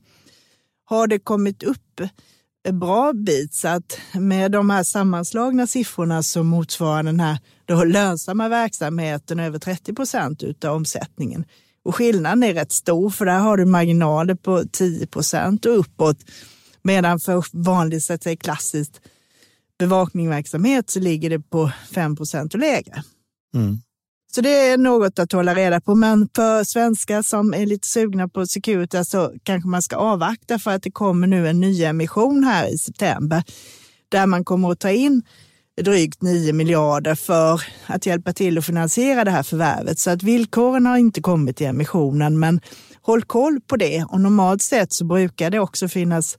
har 0.85 1.07
det 1.07 1.19
kommit 1.19 1.63
upp 1.63 2.01
bra 2.71 3.13
bit 3.13 3.53
så 3.53 3.67
att 3.67 3.99
med 4.13 4.51
de 4.51 4.69
här 4.69 4.83
sammanslagna 4.83 5.67
siffrorna 5.67 6.23
så 6.23 6.43
motsvarar 6.43 7.03
den 7.03 7.19
här 7.19 7.39
då 7.65 7.83
lönsamma 7.83 8.49
verksamheten 8.49 9.39
över 9.39 9.59
30 9.59 9.93
procent 9.93 10.43
av 10.65 10.75
omsättningen. 10.75 11.45
Och 11.85 11.95
skillnaden 11.95 12.43
är 12.43 12.53
rätt 12.53 12.71
stor 12.71 13.09
för 13.09 13.25
där 13.25 13.39
har 13.39 13.57
du 13.57 13.65
marginaler 13.65 14.35
på 14.35 14.63
10 14.71 15.07
procent 15.07 15.65
och 15.65 15.79
uppåt. 15.79 16.17
Medan 16.81 17.19
för 17.19 17.45
vanligt 17.51 18.03
så 18.03 18.13
att 18.13 18.23
säga, 18.23 18.35
klassiskt 18.35 19.01
bevakningsverksamhet 19.79 20.89
så 20.89 20.99
ligger 20.99 21.29
det 21.29 21.39
på 21.39 21.71
5 21.93 22.15
procent 22.15 22.53
och 22.53 22.59
lägre. 22.59 23.03
Mm. 23.55 23.81
Så 24.35 24.41
det 24.41 24.67
är 24.67 24.77
något 24.77 25.19
att 25.19 25.31
hålla 25.31 25.55
reda 25.55 25.81
på. 25.81 25.95
Men 25.95 26.29
för 26.35 26.63
svenskar 26.63 27.21
som 27.21 27.53
är 27.53 27.65
lite 27.65 27.87
sugna 27.87 28.27
på 28.27 28.45
Securitas 28.45 29.09
så 29.09 29.33
kanske 29.43 29.69
man 29.69 29.81
ska 29.81 29.95
avvakta 29.95 30.59
för 30.59 30.71
att 30.71 30.83
det 30.83 30.91
kommer 30.91 31.27
nu 31.27 31.47
en 31.47 31.59
ny 31.59 31.83
emission 31.83 32.43
här 32.43 32.73
i 32.73 32.77
september 32.77 33.43
där 34.09 34.25
man 34.25 34.45
kommer 34.45 34.71
att 34.71 34.79
ta 34.79 34.89
in 34.89 35.21
drygt 35.81 36.21
9 36.21 36.53
miljarder 36.53 37.15
för 37.15 37.61
att 37.85 38.05
hjälpa 38.05 38.33
till 38.33 38.57
att 38.57 38.65
finansiera 38.65 39.23
det 39.23 39.31
här 39.31 39.43
förvärvet. 39.43 39.99
Så 39.99 40.09
att 40.09 40.23
villkoren 40.23 40.85
har 40.85 40.97
inte 40.97 41.21
kommit 41.21 41.61
i 41.61 41.65
emissionen, 41.65 42.39
men 42.39 42.61
håll 43.01 43.23
koll 43.23 43.61
på 43.67 43.77
det. 43.77 44.05
Och 44.09 44.21
normalt 44.21 44.61
sett 44.61 44.93
så 44.93 45.05
brukar 45.05 45.49
det 45.49 45.59
också 45.59 45.87
finnas 45.87 46.37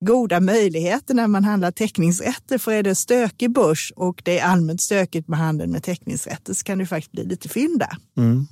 goda 0.00 0.40
möjligheter 0.40 1.14
när 1.14 1.28
man 1.28 1.44
handlar 1.44 1.70
teckningsrätter. 1.70 2.58
För 2.58 2.72
är 2.72 2.82
det 2.82 2.94
stökig 2.94 3.52
börs 3.52 3.92
och 3.96 4.22
det 4.24 4.38
är 4.38 4.44
allmänt 4.44 4.80
stökigt 4.80 5.28
med 5.28 5.38
handeln 5.38 5.72
med 5.72 5.82
teckningsrätter 5.82 6.54
så 6.54 6.64
kan 6.64 6.78
det 6.78 6.86
faktiskt 6.86 7.12
bli 7.12 7.24
lite 7.24 7.48
fynd 7.48 7.78
där. 7.78 7.96
Mm. 8.16 8.46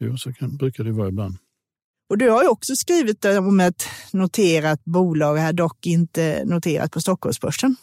Jo, 0.00 0.16
så 0.16 0.32
kan, 0.32 0.56
brukar 0.56 0.84
det 0.84 0.92
vara 0.92 1.08
ibland. 1.08 1.36
Och 2.10 2.18
du 2.18 2.30
har 2.30 2.42
ju 2.42 2.48
också 2.48 2.76
skrivit 2.76 3.24
om 3.24 3.60
ett 3.60 3.84
noterat 4.12 4.84
bolag 4.84 5.36
här, 5.36 5.52
dock 5.52 5.86
inte 5.86 6.42
noterat 6.44 6.92
på 6.92 7.00
Stockholmsbörsen. 7.00 7.76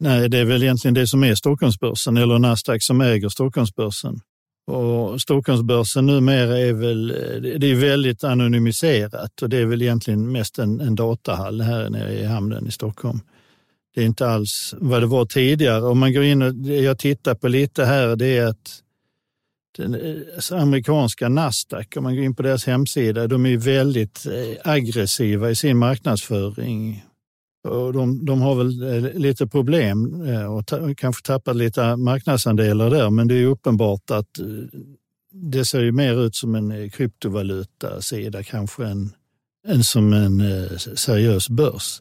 Nej, 0.00 0.28
det 0.28 0.38
är 0.38 0.44
väl 0.44 0.62
egentligen 0.62 0.94
det 0.94 1.06
som 1.06 1.24
är 1.24 1.34
Stockholmsbörsen 1.34 2.16
eller 2.16 2.38
Nasdaq 2.38 2.82
som 2.82 3.00
äger 3.00 3.28
Stockholmsbörsen. 3.28 4.20
Och 4.66 5.20
Stockholmsbörsen 5.20 6.06
numera 6.06 6.58
är 6.58 6.72
väl 6.72 7.10
eh, 7.10 7.58
det 7.58 7.70
är 7.70 7.74
väldigt 7.74 8.24
anonymiserat 8.24 9.42
och 9.42 9.48
det 9.48 9.56
är 9.56 9.66
väl 9.66 9.82
egentligen 9.82 10.32
mest 10.32 10.58
en, 10.58 10.80
en 10.80 10.94
datahall 10.94 11.60
här 11.60 11.90
nere 11.90 12.12
i 12.12 12.24
hamnen 12.24 12.66
i 12.66 12.70
Stockholm. 12.70 13.20
Det 13.94 14.02
är 14.02 14.06
inte 14.06 14.28
alls 14.28 14.74
vad 14.78 15.02
det 15.02 15.06
var 15.06 15.26
tidigare. 15.26 15.82
Om 15.82 15.98
man 15.98 16.12
går 16.12 16.24
in 16.24 16.42
och 16.42 16.54
jag 16.66 16.98
tittar 16.98 17.34
på 17.34 17.48
lite 17.48 17.84
här, 17.84 18.16
det 18.16 18.36
är 18.36 18.46
att 18.46 18.82
den 19.76 19.94
eh, 19.94 20.16
alltså 20.34 20.56
amerikanska 20.56 21.28
Nasdaq, 21.28 21.96
om 21.96 22.02
man 22.02 22.16
går 22.16 22.24
in 22.24 22.34
på 22.34 22.42
deras 22.42 22.66
hemsida, 22.66 23.26
de 23.26 23.46
är 23.46 23.56
väldigt 23.56 24.26
eh, 24.26 24.72
aggressiva 24.72 25.50
i 25.50 25.56
sin 25.56 25.76
marknadsföring. 25.76 27.04
Och 27.66 27.92
de, 27.92 28.24
de 28.24 28.40
har 28.40 28.54
väl 28.54 28.82
eh, 28.82 29.12
lite 29.12 29.46
problem 29.46 30.26
eh, 30.26 30.54
och 30.54 30.66
ta, 30.66 30.94
kanske 30.96 31.26
tappat 31.26 31.56
lite 31.56 31.96
marknadsandelar 31.96 32.90
där, 32.90 33.10
men 33.10 33.28
det 33.28 33.34
är 33.34 33.46
uppenbart 33.46 34.10
att 34.10 34.28
det 35.32 35.64
ser 35.64 35.80
ju 35.80 35.92
mer 35.92 36.26
ut 36.26 36.34
som 36.36 36.54
en 36.54 36.90
kryptovaluta-sida 36.90 38.42
kanske 38.42 38.86
än, 38.86 39.12
än 39.68 39.84
som 39.84 40.12
en 40.12 40.42
seriös 40.78 41.48
börs. 41.48 42.00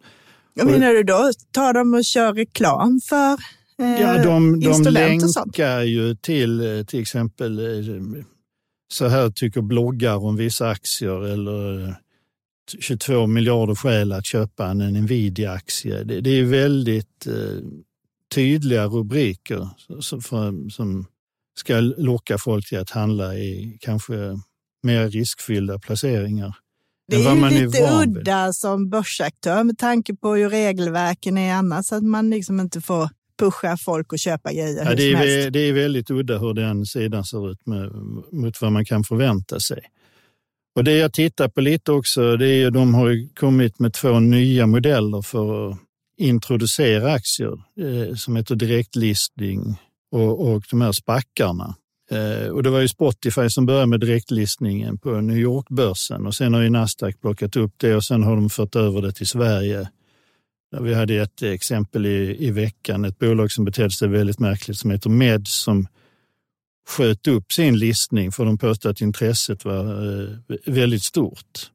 Jag 0.53 0.67
menar 0.67 0.93
du 0.93 1.03
då, 1.03 1.31
tar 1.51 1.73
de 1.73 1.93
och 1.93 2.05
kör 2.05 2.33
reklam 2.33 2.99
för 3.09 3.37
Ja, 3.77 4.23
de, 4.23 4.59
de 4.59 4.83
länkar 4.83 5.81
ju 5.81 6.15
till 6.15 6.85
till 6.87 7.01
exempel 7.01 7.59
så 8.93 9.07
här 9.07 9.29
tycker 9.29 9.61
bloggar 9.61 10.25
om 10.25 10.35
vissa 10.35 10.69
aktier 10.69 11.25
eller 11.25 11.95
22 12.79 13.27
miljarder 13.27 13.75
skäl 13.75 14.11
att 14.11 14.25
köpa 14.25 14.65
en 14.65 14.77
Nvidia-aktie. 14.77 16.03
Det, 16.03 16.21
det, 16.21 16.29
är 16.29 16.43
väldigt 16.43 17.27
eh, 17.27 17.33
tydliga 18.35 18.85
rubriker 18.85 19.69
som, 19.99 20.21
för, 20.21 20.69
som 20.69 21.05
ska 21.59 21.79
locka 21.79 22.37
folk 22.37 22.69
till 22.69 22.79
att 22.79 22.89
handla 22.89 23.35
i 23.35 23.77
kanske 23.81 24.39
mer 24.83 25.09
riskfyllda 25.09 25.79
placeringar. 25.79 26.55
Det 27.07 27.15
är 27.15 27.51
ju 27.51 27.65
lite 27.65 27.77
är 27.77 28.01
udda 28.01 28.53
som 28.53 28.89
börsaktör 28.89 29.63
med 29.63 29.77
tanke 29.77 30.15
på 30.15 30.35
hur 30.35 30.49
regelverken 30.49 31.37
är 31.37 31.53
annars, 31.53 31.91
att 31.91 32.03
man 32.03 32.29
liksom 32.29 32.59
inte 32.59 32.81
får 32.81 33.09
pusha 33.39 33.77
folk 33.77 34.13
att 34.13 34.19
köpa 34.19 34.53
grejer 34.53 34.85
ja, 34.85 34.95
det, 34.95 35.13
är, 35.13 35.49
det 35.49 35.59
är 35.59 35.73
väldigt 35.73 36.11
udda 36.11 36.37
hur 36.37 36.53
den 36.53 36.85
sidan 36.85 37.23
ser 37.23 37.51
ut 37.51 37.65
med, 37.65 37.91
mot 38.31 38.61
vad 38.61 38.71
man 38.71 38.85
kan 38.85 39.03
förvänta 39.03 39.59
sig. 39.59 39.79
Och 40.75 40.83
Det 40.83 40.97
jag 40.97 41.13
tittar 41.13 41.47
på 41.47 41.61
lite 41.61 41.91
också, 41.91 42.37
det 42.37 42.47
är 42.47 42.67
att 42.67 42.73
de 42.73 42.93
har 42.93 43.35
kommit 43.35 43.79
med 43.79 43.93
två 43.93 44.19
nya 44.19 44.67
modeller 44.67 45.21
för 45.21 45.71
att 45.71 45.77
introducera 46.17 47.13
aktier 47.13 47.53
eh, 47.79 48.15
som 48.15 48.35
heter 48.35 48.55
direktlistning 48.55 49.79
och, 50.11 50.47
och 50.47 50.63
de 50.71 50.81
här 50.81 50.91
spackarna. 50.91 51.75
Eh, 52.11 52.49
och 52.49 52.63
det 52.63 52.69
var 52.69 52.79
ju 52.79 52.87
Spotify 52.87 53.49
som 53.49 53.65
började 53.65 53.87
med 53.87 53.99
direktlistningen 53.99 54.97
på 54.97 55.21
New 55.21 55.37
York-börsen 55.37 56.27
och 56.27 56.35
sen 56.35 56.53
har 56.53 56.61
ju 56.61 56.69
Nasdaq 56.69 57.21
plockat 57.21 57.55
upp 57.55 57.73
det 57.77 57.95
och 57.95 58.03
sen 58.03 58.23
har 58.23 58.35
de 58.35 58.49
fört 58.49 58.75
över 58.75 59.01
det 59.01 59.11
till 59.11 59.27
Sverige 59.27 59.87
vi 60.81 60.93
hade 60.93 61.15
ett 61.15 61.41
exempel 61.41 62.05
i, 62.05 62.45
i 62.47 62.51
veckan, 62.51 63.05
ett 63.05 63.19
bolag 63.19 63.51
som 63.51 63.65
betedde 63.65 63.91
sig 63.91 64.07
väldigt 64.07 64.39
märkligt 64.39 64.77
som 64.77 64.91
heter 64.91 65.09
Med 65.09 65.47
som 65.47 65.87
sköt 66.87 67.27
upp 67.27 67.51
sin 67.51 67.79
listning 67.79 68.31
för 68.31 68.45
de 68.45 68.57
påstod 68.57 68.91
att 68.91 69.01
intresset 69.01 69.65
var 69.65 70.19
eh, 70.21 70.29
väldigt 70.65 71.03
stort. 71.03 71.71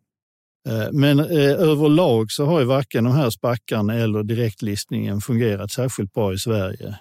Eh, 0.68 0.88
men 0.92 1.20
eh, 1.20 1.50
överlag 1.50 2.30
så 2.30 2.44
har 2.46 2.60
ju 2.60 2.66
varken 2.66 3.04
de 3.04 3.12
här 3.12 3.30
spackarna 3.30 3.94
eller 3.94 4.22
direktlistningen 4.22 5.20
fungerat 5.20 5.70
särskilt 5.70 6.12
bra 6.12 6.34
i 6.34 6.38
Sverige. 6.38 6.98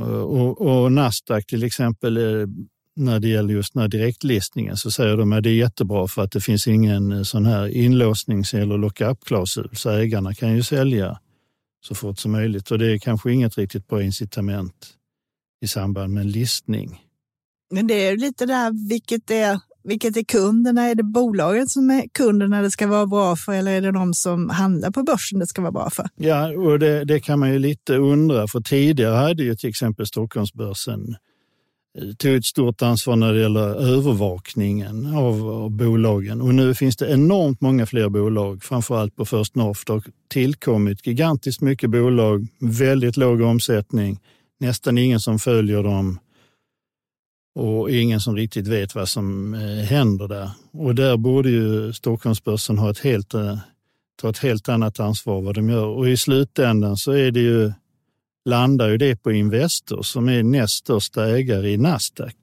Och, 0.00 0.60
och 0.60 0.92
Nasdaq 0.92 1.46
till 1.46 1.64
exempel, 1.64 2.18
när 2.96 3.20
det 3.20 3.28
gäller 3.28 3.54
just 3.54 3.74
den 3.74 3.80
här 3.80 3.88
direktlistningen 3.88 4.76
så 4.76 4.90
säger 4.90 5.16
de 5.16 5.32
att 5.32 5.42
det 5.42 5.50
är 5.50 5.54
jättebra 5.54 6.08
för 6.08 6.22
att 6.22 6.32
det 6.32 6.40
finns 6.40 6.68
ingen 6.68 7.24
sån 7.24 7.46
här 7.46 7.68
inlåsnings 7.68 8.54
eller 8.54 8.78
lockup-klausul 8.78 9.70
så 9.72 9.90
ägarna 9.90 10.34
kan 10.34 10.56
ju 10.56 10.62
sälja 10.62 11.18
så 11.84 11.94
fort 11.94 12.18
som 12.18 12.32
möjligt 12.32 12.70
och 12.70 12.78
det 12.78 12.92
är 12.92 12.98
kanske 12.98 13.32
inget 13.32 13.58
riktigt 13.58 13.88
bra 13.88 14.02
incitament 14.02 14.94
i 15.60 15.68
samband 15.68 16.14
med 16.14 16.20
en 16.20 16.30
listning. 16.30 17.03
Men 17.74 17.86
det 17.86 18.06
är 18.06 18.16
lite 18.16 18.46
där, 18.46 18.88
vilket 18.88 19.30
är, 19.30 19.60
vilket 19.84 20.16
är 20.16 20.24
kunderna? 20.24 20.82
Är 20.82 20.94
det 20.94 21.02
bolagen 21.02 21.68
som 21.68 21.90
är 21.90 22.04
kunderna 22.12 22.62
det 22.62 22.70
ska 22.70 22.86
vara 22.86 23.06
bra 23.06 23.36
för 23.36 23.52
eller 23.52 23.72
är 23.72 23.80
det 23.80 23.92
de 23.92 24.14
som 24.14 24.50
handlar 24.50 24.90
på 24.90 25.02
börsen 25.02 25.38
det 25.38 25.46
ska 25.46 25.62
vara 25.62 25.72
bra 25.72 25.90
för? 25.90 26.08
Ja, 26.16 26.48
och 26.58 26.78
det, 26.78 27.04
det 27.04 27.20
kan 27.20 27.38
man 27.38 27.52
ju 27.52 27.58
lite 27.58 27.96
undra, 27.96 28.48
för 28.48 28.60
tidigare 28.60 29.14
hade 29.14 29.42
ju 29.42 29.56
till 29.56 29.68
exempel 29.68 30.06
Stockholmsbörsen 30.06 31.16
eh, 31.98 32.14
tog 32.18 32.34
ett 32.34 32.44
stort 32.44 32.82
ansvar 32.82 33.16
när 33.16 33.32
det 33.32 33.40
gäller 33.40 33.96
övervakningen 33.96 35.16
av, 35.16 35.48
av, 35.48 35.70
bolagen. 35.70 36.40
Och 36.40 36.54
nu 36.54 36.74
finns 36.74 36.96
det 36.96 37.12
enormt 37.12 37.60
många 37.60 37.86
fler 37.86 38.08
bolag, 38.08 38.62
framförallt 38.62 39.16
på 39.16 39.24
First 39.24 39.54
North. 39.54 39.80
Det 39.86 39.92
har 39.92 40.02
tillkommit 40.30 41.06
gigantiskt 41.06 41.60
mycket 41.60 41.90
bolag, 41.90 42.46
väldigt 42.60 43.16
låg 43.16 43.40
omsättning, 43.40 44.20
nästan 44.60 44.98
ingen 44.98 45.20
som 45.20 45.38
följer 45.38 45.82
dem 45.82 46.18
och 47.54 47.90
ingen 47.90 48.20
som 48.20 48.36
riktigt 48.36 48.66
vet 48.66 48.94
vad 48.94 49.08
som 49.08 49.54
eh, 49.54 49.84
händer 49.84 50.28
där. 50.28 50.50
Och 50.72 50.94
där 50.94 51.16
borde 51.16 51.50
ju 51.50 51.92
Stockholmsbörsen 51.92 52.78
ha 52.78 52.90
ett 52.90 52.98
helt, 52.98 53.34
eh, 53.34 53.58
ta 54.20 54.30
ett 54.30 54.38
helt 54.38 54.68
annat 54.68 55.00
ansvar 55.00 55.42
vad 55.42 55.54
de 55.54 55.70
gör. 55.70 55.86
Och 55.86 56.08
i 56.08 56.16
slutändan 56.16 56.96
så 56.96 57.12
är 57.12 57.30
det 57.30 57.40
ju 57.40 57.72
landar 58.44 58.88
ju 58.88 58.96
det 58.96 59.16
på 59.16 59.32
Investor 59.32 60.02
som 60.02 60.28
är 60.28 60.42
näst 60.42 60.74
största 60.74 61.26
ägare 61.26 61.70
i 61.70 61.76
Nasdaq. 61.76 62.36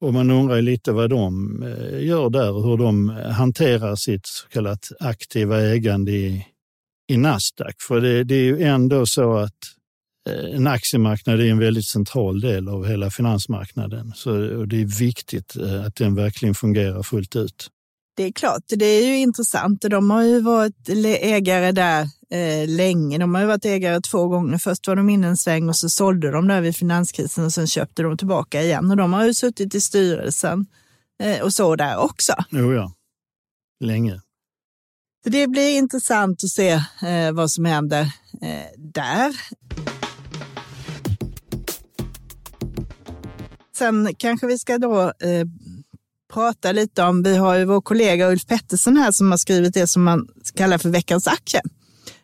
Och 0.00 0.12
man 0.12 0.30
undrar 0.30 0.56
ju 0.56 0.62
lite 0.62 0.92
vad 0.92 1.10
de 1.10 1.62
eh, 1.62 2.04
gör 2.04 2.30
där 2.30 2.52
och 2.52 2.64
hur 2.64 2.76
de 2.76 3.08
hanterar 3.08 3.96
sitt 3.96 4.26
så 4.26 4.48
kallat 4.48 4.88
aktiva 5.00 5.60
ägande 5.60 6.12
i, 6.12 6.46
i 7.08 7.16
Nasdaq. 7.16 7.74
För 7.80 8.00
det, 8.00 8.24
det 8.24 8.34
är 8.34 8.44
ju 8.44 8.62
ändå 8.62 9.06
så 9.06 9.36
att 9.36 9.58
en 10.30 10.66
aktiemarknad 10.66 11.40
är 11.40 11.50
en 11.50 11.58
väldigt 11.58 11.88
central 11.88 12.40
del 12.40 12.68
av 12.68 12.86
hela 12.86 13.10
finansmarknaden. 13.10 14.12
Så 14.14 14.32
det 14.64 14.80
är 14.80 14.98
viktigt 14.98 15.56
eh, 15.56 15.84
att 15.86 15.96
den 15.96 16.14
verkligen 16.14 16.54
fungerar 16.54 17.02
fullt 17.02 17.36
ut. 17.36 17.68
Det 18.16 18.22
är 18.22 18.32
klart, 18.32 18.62
det 18.68 18.84
är 18.84 19.06
ju 19.06 19.18
intressant 19.18 19.82
de 19.82 20.10
har 20.10 20.22
ju 20.22 20.40
varit 20.40 20.88
ägare 21.20 21.72
där 21.72 22.08
eh, 22.30 22.68
länge. 22.68 23.18
De 23.18 23.34
har 23.34 23.42
ju 23.42 23.46
varit 23.46 23.64
ägare 23.64 24.00
två 24.00 24.28
gånger. 24.28 24.58
Först 24.58 24.86
var 24.86 24.96
de 24.96 25.08
inne 25.08 25.26
en 25.26 25.36
sväng 25.36 25.68
och 25.68 25.76
så 25.76 25.88
sålde 25.88 26.30
de 26.30 26.48
där 26.48 26.60
vid 26.60 26.76
finanskrisen 26.76 27.44
och 27.44 27.52
sen 27.52 27.66
köpte 27.66 28.02
de 28.02 28.16
tillbaka 28.16 28.62
igen. 28.62 28.90
Och 28.90 28.96
de 28.96 29.12
har 29.12 29.26
ju 29.26 29.34
suttit 29.34 29.74
i 29.74 29.80
styrelsen 29.80 30.66
eh, 31.22 31.42
och 31.42 31.52
så 31.52 31.76
där 31.76 31.98
också. 31.98 32.32
Jo, 32.50 32.72
ja. 32.72 32.92
Länge. 33.80 34.20
Så 35.24 35.30
det 35.30 35.46
blir 35.46 35.78
intressant 35.78 36.44
att 36.44 36.50
se 36.50 36.70
eh, 37.02 37.32
vad 37.32 37.50
som 37.50 37.64
händer 37.64 38.00
eh, 38.42 38.78
där. 38.78 39.36
Sen 43.82 44.14
kanske 44.18 44.46
vi 44.46 44.58
ska 44.58 44.78
då 44.78 45.00
eh, 45.02 45.46
prata 46.32 46.72
lite 46.72 47.02
om, 47.02 47.22
vi 47.22 47.36
har 47.36 47.54
ju 47.54 47.64
vår 47.64 47.80
kollega 47.80 48.30
Ulf 48.30 48.46
Pettersson 48.46 48.96
här 48.96 49.12
som 49.12 49.30
har 49.30 49.38
skrivit 49.38 49.74
det 49.74 49.86
som 49.86 50.02
man 50.02 50.28
kallar 50.54 50.78
för 50.78 50.88
veckans 50.88 51.26
aktie. 51.26 51.60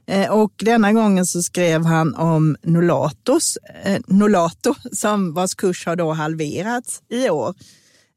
Eh, 0.07 0.31
och 0.31 0.53
denna 0.57 0.93
gången 0.93 1.27
så 1.27 1.43
skrev 1.43 1.85
han 1.85 2.15
om 2.15 2.57
Nolatos, 2.63 3.59
eh, 3.85 4.01
Nolato 4.07 4.75
som 4.93 5.35
vars 5.35 5.55
kurs 5.55 5.87
har 5.87 5.97
då 5.97 6.13
halverats 6.13 7.03
i 7.09 7.31
år. 7.31 7.55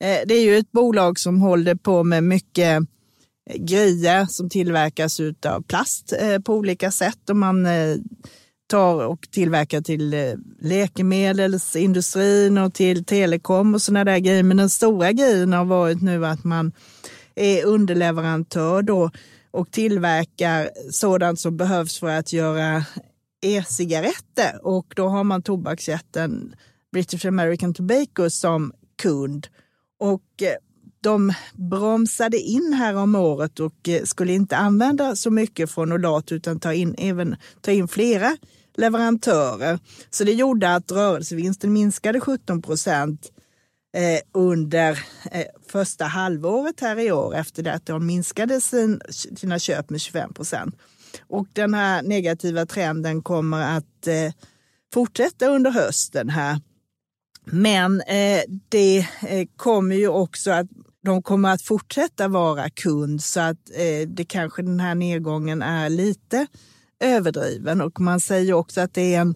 Eh, 0.03 0.19
det 0.25 0.33
är 0.33 0.43
ju 0.43 0.57
ett 0.57 0.71
bolag 0.71 1.19
som 1.19 1.41
håller 1.41 1.75
på 1.75 2.03
med 2.03 2.23
mycket 2.23 2.81
eh, 3.49 3.57
grejer 3.59 4.25
som 4.25 4.49
tillverkas 4.49 5.19
av 5.45 5.61
plast 5.61 6.13
eh, 6.19 6.39
på 6.39 6.55
olika 6.55 6.91
sätt. 6.91 7.29
Och 7.29 7.37
man 7.37 7.65
eh, 7.65 7.95
tar 8.71 9.05
och 9.05 9.27
tillverkar 9.31 9.81
till 9.81 10.13
eh, 10.13 10.33
läkemedelsindustrin 10.61 12.57
och 12.57 12.73
till 12.73 13.05
telekom 13.05 13.73
och 13.73 13.81
sådana 13.81 14.03
där 14.03 14.17
grejer. 14.17 14.43
Men 14.43 14.57
den 14.57 14.69
stora 14.69 15.11
grejen 15.11 15.53
har 15.53 15.65
varit 15.65 16.01
nu 16.01 16.25
att 16.25 16.43
man 16.43 16.71
är 17.35 17.65
underleverantör 17.65 18.81
då 18.81 19.11
och 19.51 19.71
tillverkar 19.71 20.69
sådant 20.91 21.39
som 21.39 21.57
behövs 21.57 21.99
för 21.99 22.07
att 22.07 22.33
göra 22.33 22.85
e-cigaretter. 23.41 24.65
Och 24.65 24.93
då 24.95 25.07
har 25.07 25.23
man 25.23 25.41
tobaksjätten 25.41 26.55
British 26.91 27.25
American 27.25 27.73
Tobacco 27.73 28.29
som 28.29 28.73
kund. 29.01 29.47
Och 29.99 30.41
eh, 30.41 30.55
de 31.03 31.33
bromsade 31.53 32.37
in 32.37 32.73
här 32.73 32.95
om 32.95 33.15
året 33.15 33.59
och 33.59 33.89
eh, 33.89 34.03
skulle 34.03 34.33
inte 34.33 34.57
använda 34.57 35.15
så 35.15 35.31
mycket 35.31 35.71
från 35.71 35.91
Olat 35.91 36.31
utan 36.31 36.59
ta 36.59 36.73
in, 36.73 36.95
även, 36.97 37.35
ta 37.61 37.71
in 37.71 37.87
flera 37.87 38.37
leverantörer. 38.77 39.79
Så 40.09 40.23
det 40.23 40.33
gjorde 40.33 40.75
att 40.75 40.91
rörelsevinsten 40.91 41.73
minskade 41.73 42.19
17 42.19 42.61
procent 42.61 43.31
eh, 43.97 44.19
under 44.31 44.91
eh, 45.31 45.45
första 45.67 46.05
halvåret 46.05 46.79
här 46.79 46.99
i 46.99 47.11
år 47.11 47.35
efter 47.35 47.63
det 47.63 47.73
att 47.73 47.85
de 47.85 48.05
minskade 48.05 48.61
sina 49.35 49.59
köp 49.59 49.89
med 49.89 50.01
25 50.01 50.33
procent. 50.33 50.75
Och 51.27 51.47
den 51.53 51.73
här 51.73 52.03
negativa 52.03 52.65
trenden 52.65 53.21
kommer 53.21 53.77
att 53.77 54.07
eh, 54.07 54.33
fortsätta 54.93 55.47
under 55.47 55.71
hösten 55.71 56.29
här. 56.29 56.59
Men 57.45 58.01
det 58.69 59.07
kommer 59.55 59.95
ju 59.95 60.07
också 60.07 60.51
att 60.51 60.67
de 61.03 61.21
kommer 61.21 61.49
att 61.49 61.61
fortsätta 61.61 62.27
vara 62.27 62.69
kund 62.69 63.23
så 63.23 63.39
att 63.39 63.57
det 64.07 64.25
kanske 64.25 64.61
den 64.61 64.79
här 64.79 64.95
nedgången 64.95 65.61
är 65.61 65.89
lite 65.89 66.47
överdriven 67.01 67.81
och 67.81 67.99
man 68.01 68.19
säger 68.19 68.53
också 68.53 68.81
att 68.81 68.93
det 68.93 69.15
är 69.15 69.21
en 69.21 69.35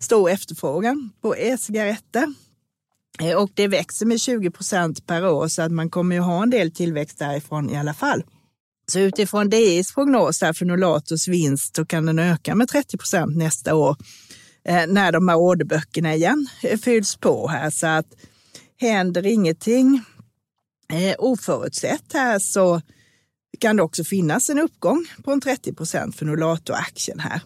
stor 0.00 0.30
efterfrågan 0.30 1.10
på 1.22 1.36
e-cigaretter. 1.36 2.34
Eh, 3.20 3.36
och 3.36 3.50
det 3.54 3.68
växer 3.68 4.06
med 4.06 4.20
20 4.20 4.50
procent 4.50 5.06
per 5.06 5.26
år 5.26 5.48
så 5.48 5.62
att 5.62 5.72
man 5.72 5.90
kommer 5.90 6.16
ju 6.16 6.20
ha 6.20 6.42
en 6.42 6.50
del 6.50 6.70
tillväxt 6.70 7.18
därifrån 7.18 7.70
i 7.70 7.76
alla 7.76 7.94
fall. 7.94 8.24
Så 8.86 8.98
utifrån 8.98 9.50
DIs 9.50 9.94
prognos 9.94 10.38
för 10.38 10.64
Nolatos 10.64 11.28
vinst 11.28 11.76
så 11.76 11.86
kan 11.86 12.06
den 12.06 12.18
öka 12.18 12.54
med 12.54 12.68
30 12.68 12.98
procent 12.98 13.36
nästa 13.36 13.74
år 13.74 13.96
eh, 14.64 14.86
när 14.86 15.12
de 15.12 15.28
här 15.28 15.36
orderböckerna 15.36 16.14
igen 16.14 16.48
eh, 16.62 16.78
fylls 16.78 17.16
på 17.16 17.48
här. 17.48 17.70
Så 17.70 17.86
att 17.86 18.06
händer 18.80 19.26
ingenting 19.26 20.02
oförutsett 21.18 22.12
här 22.12 22.38
så 22.38 22.80
kan 23.60 23.76
det 23.76 23.82
också 23.82 24.04
finnas 24.04 24.50
en 24.50 24.58
uppgång 24.58 25.06
på 25.24 25.32
en 25.32 25.40
30 25.40 25.74
procent 25.74 26.16
för 26.16 26.26
Nolato-aktien 26.26 27.20
här. 27.20 27.40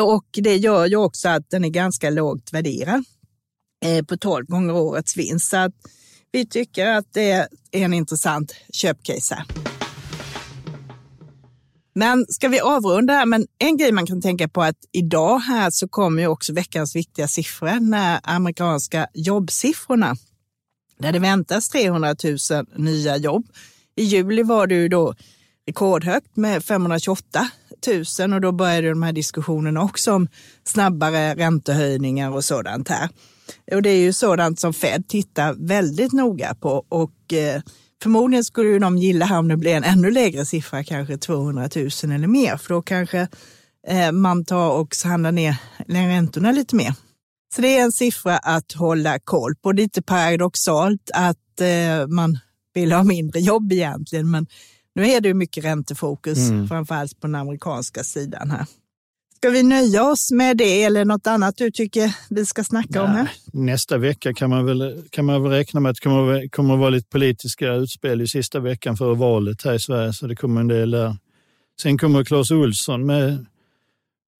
Och 0.00 0.26
det 0.32 0.56
gör 0.56 0.86
ju 0.86 0.96
också 0.96 1.28
att 1.28 1.50
den 1.50 1.64
är 1.64 1.68
ganska 1.68 2.10
lågt 2.10 2.52
värderad 2.52 3.04
eh, 3.84 4.04
på 4.04 4.16
12 4.16 4.46
gånger 4.46 4.74
årets 4.74 5.16
vinst. 5.16 5.50
Så 5.50 5.56
att 5.56 5.72
vi 6.32 6.46
tycker 6.46 6.86
att 6.86 7.12
det 7.12 7.30
är 7.30 7.48
en 7.72 7.94
intressant 7.94 8.54
köpcase 8.72 9.34
här. 9.34 9.44
Men 11.94 12.26
ska 12.28 12.48
vi 12.48 12.60
avrunda 12.60 13.12
här? 13.12 13.26
Men 13.26 13.46
en 13.58 13.76
grej 13.76 13.92
man 13.92 14.06
kan 14.06 14.22
tänka 14.22 14.48
på 14.48 14.62
att 14.62 14.76
idag 14.92 15.38
här 15.38 15.70
så 15.70 15.88
kommer 15.88 16.22
ju 16.22 16.28
också 16.28 16.52
veckans 16.52 16.96
viktiga 16.96 17.28
siffror, 17.28 17.80
när 17.80 18.20
amerikanska 18.22 19.06
jobbsiffrorna, 19.14 20.16
där 20.98 21.12
det 21.12 21.18
väntas 21.18 21.68
300 21.68 22.14
000 22.24 22.38
nya 22.76 23.16
jobb. 23.16 23.46
I 23.96 24.02
juli 24.02 24.42
var 24.42 24.66
det 24.66 24.74
ju 24.74 24.88
då 24.88 25.14
rekordhögt 25.66 26.36
med 26.36 26.64
528 26.64 27.48
000 28.18 28.32
och 28.34 28.40
då 28.40 28.52
började 28.52 28.88
de 28.88 29.02
här 29.02 29.12
diskussionerna 29.12 29.82
också 29.82 30.12
om 30.12 30.28
snabbare 30.64 31.34
räntehöjningar 31.34 32.30
och 32.30 32.44
sådant 32.44 32.88
här. 32.88 33.08
Och 33.72 33.82
det 33.82 33.90
är 33.90 34.00
ju 34.00 34.12
sådant 34.12 34.60
som 34.60 34.74
Fed 34.74 35.08
tittar 35.08 35.54
väldigt 35.66 36.12
noga 36.12 36.54
på 36.54 36.84
och 36.88 37.32
eh, 37.32 37.62
förmodligen 38.02 38.44
skulle 38.44 38.68
ju 38.68 38.78
de 38.78 38.98
gilla 38.98 39.38
om 39.38 39.48
det 39.48 39.56
blir 39.56 39.74
en 39.74 39.84
ännu 39.84 40.10
lägre 40.10 40.46
siffra, 40.46 40.84
kanske 40.84 41.18
200 41.18 41.68
000 41.76 41.88
eller 42.12 42.26
mer, 42.26 42.56
för 42.56 42.74
då 42.74 42.82
kanske 42.82 43.28
eh, 43.88 44.12
man 44.12 44.44
tar 44.44 44.70
och 44.70 44.94
handlar 45.04 45.32
ner 45.32 45.56
räntorna 45.86 46.52
lite 46.52 46.76
mer. 46.76 46.94
Så 47.54 47.62
det 47.62 47.78
är 47.78 47.82
en 47.82 47.92
siffra 47.92 48.38
att 48.38 48.72
hålla 48.72 49.18
koll 49.18 49.54
på. 49.62 49.72
Lite 49.72 50.02
paradoxalt 50.02 51.10
att 51.14 51.60
eh, 51.60 52.06
man 52.08 52.38
vill 52.74 52.92
ha 52.92 53.04
mindre 53.04 53.40
jobb 53.40 53.72
egentligen, 53.72 54.30
men 54.30 54.46
nu 54.94 55.06
är 55.06 55.20
det 55.20 55.28
ju 55.28 55.34
mycket 55.34 55.64
räntefokus, 55.64 56.38
mm. 56.38 56.68
framförallt 56.68 57.20
på 57.20 57.26
den 57.26 57.34
amerikanska 57.34 58.04
sidan 58.04 58.50
här. 58.50 58.66
Ska 59.36 59.50
vi 59.50 59.62
nöja 59.62 60.10
oss 60.10 60.30
med 60.32 60.56
det 60.56 60.82
eller 60.82 61.04
något 61.04 61.26
annat 61.26 61.56
du 61.56 61.70
tycker 61.70 62.16
vi 62.30 62.46
ska 62.46 62.64
snacka 62.64 62.88
ja, 62.92 63.02
om 63.02 63.10
här? 63.10 63.30
Nästa 63.52 63.98
vecka 63.98 64.34
kan 64.34 64.50
man 64.50 64.64
väl, 64.64 65.02
kan 65.10 65.24
man 65.24 65.42
väl 65.42 65.52
räkna 65.52 65.80
med 65.80 65.90
att 65.90 65.96
det 65.96 66.00
kommer, 66.00 66.48
kommer 66.48 66.74
att 66.74 66.80
vara 66.80 66.90
lite 66.90 67.08
politiska 67.08 67.72
utspel 67.72 68.20
i 68.20 68.28
sista 68.28 68.60
veckan 68.60 68.96
före 68.96 69.14
valet 69.14 69.64
här 69.64 69.74
i 69.74 69.80
Sverige, 69.80 70.12
så 70.12 70.26
det 70.26 70.36
kommer 70.36 70.60
en 70.60 70.68
del 70.68 70.90
där. 70.90 71.16
Sen 71.82 71.98
kommer 71.98 72.24
Claes 72.24 72.50
Olsson 72.50 73.06
med, 73.06 73.46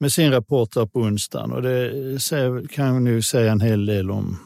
med 0.00 0.12
sin 0.12 0.30
rapport 0.30 0.72
där 0.74 0.86
på 0.86 1.00
onsdagen 1.00 1.52
och 1.52 1.62
det 1.62 2.68
kan 2.70 3.06
ju 3.06 3.22
säga 3.22 3.52
en 3.52 3.60
hel 3.60 3.86
del 3.86 4.10
om 4.10 4.38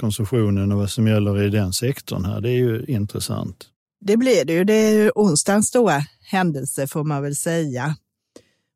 konsumtionen 0.00 0.72
och 0.72 0.78
vad 0.78 0.90
som 0.90 1.06
gäller 1.08 1.42
i 1.42 1.50
den 1.50 1.72
sektorn 1.72 2.24
här. 2.24 2.40
Det 2.40 2.50
är 2.50 2.58
ju 2.58 2.84
intressant. 2.88 3.66
Det 4.00 4.16
blir 4.16 4.44
det 4.44 4.52
ju. 4.52 4.64
Det 4.64 4.74
är 4.74 4.92
ju 4.92 5.10
onsdagens 5.14 5.66
stora 5.66 6.02
händelse 6.20 6.86
får 6.86 7.04
man 7.04 7.22
väl 7.22 7.36
säga. 7.36 7.96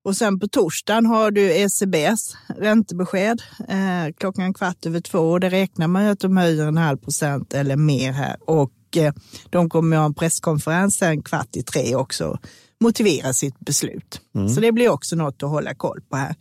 Och 0.05 0.17
sen 0.17 0.41
på 0.41 0.49
torsdagen 0.49 1.07
har 1.07 1.31
du 1.31 1.53
ECBs 1.53 2.37
räntebesked 2.59 3.43
eh, 3.69 4.15
klockan 4.19 4.55
kvart 4.55 4.87
över 4.87 5.01
två. 5.01 5.19
Och 5.19 5.41
det 5.41 5.49
räknar 5.49 5.89
man 5.89 6.05
ju 6.05 6.11
att 6.11 6.21
de 6.21 6.37
höjer 6.37 6.67
en 6.67 6.77
halv 6.77 6.97
procent 6.97 7.55
eller 7.55 7.77
mer 7.77 8.13
här. 8.13 8.37
Och 8.41 8.97
eh, 8.97 9.13
de 9.51 9.71
kommer 9.71 9.97
att 9.97 10.01
ha 10.01 10.07
en 10.07 10.15
presskonferens 10.15 10.97
sen 10.97 11.23
kvart 11.23 11.57
i 11.57 11.63
tre 11.63 11.95
också 11.95 12.39
motivera 12.81 13.33
sitt 13.33 13.61
beslut. 13.61 14.21
Mm. 14.35 14.49
Så 14.49 14.61
det 14.61 14.73
blir 14.73 14.89
också 14.89 15.17
något 15.17 15.43
att 15.43 15.51
hålla 15.51 15.75
koll 15.75 16.01
på 16.11 16.17
här. 16.17 16.35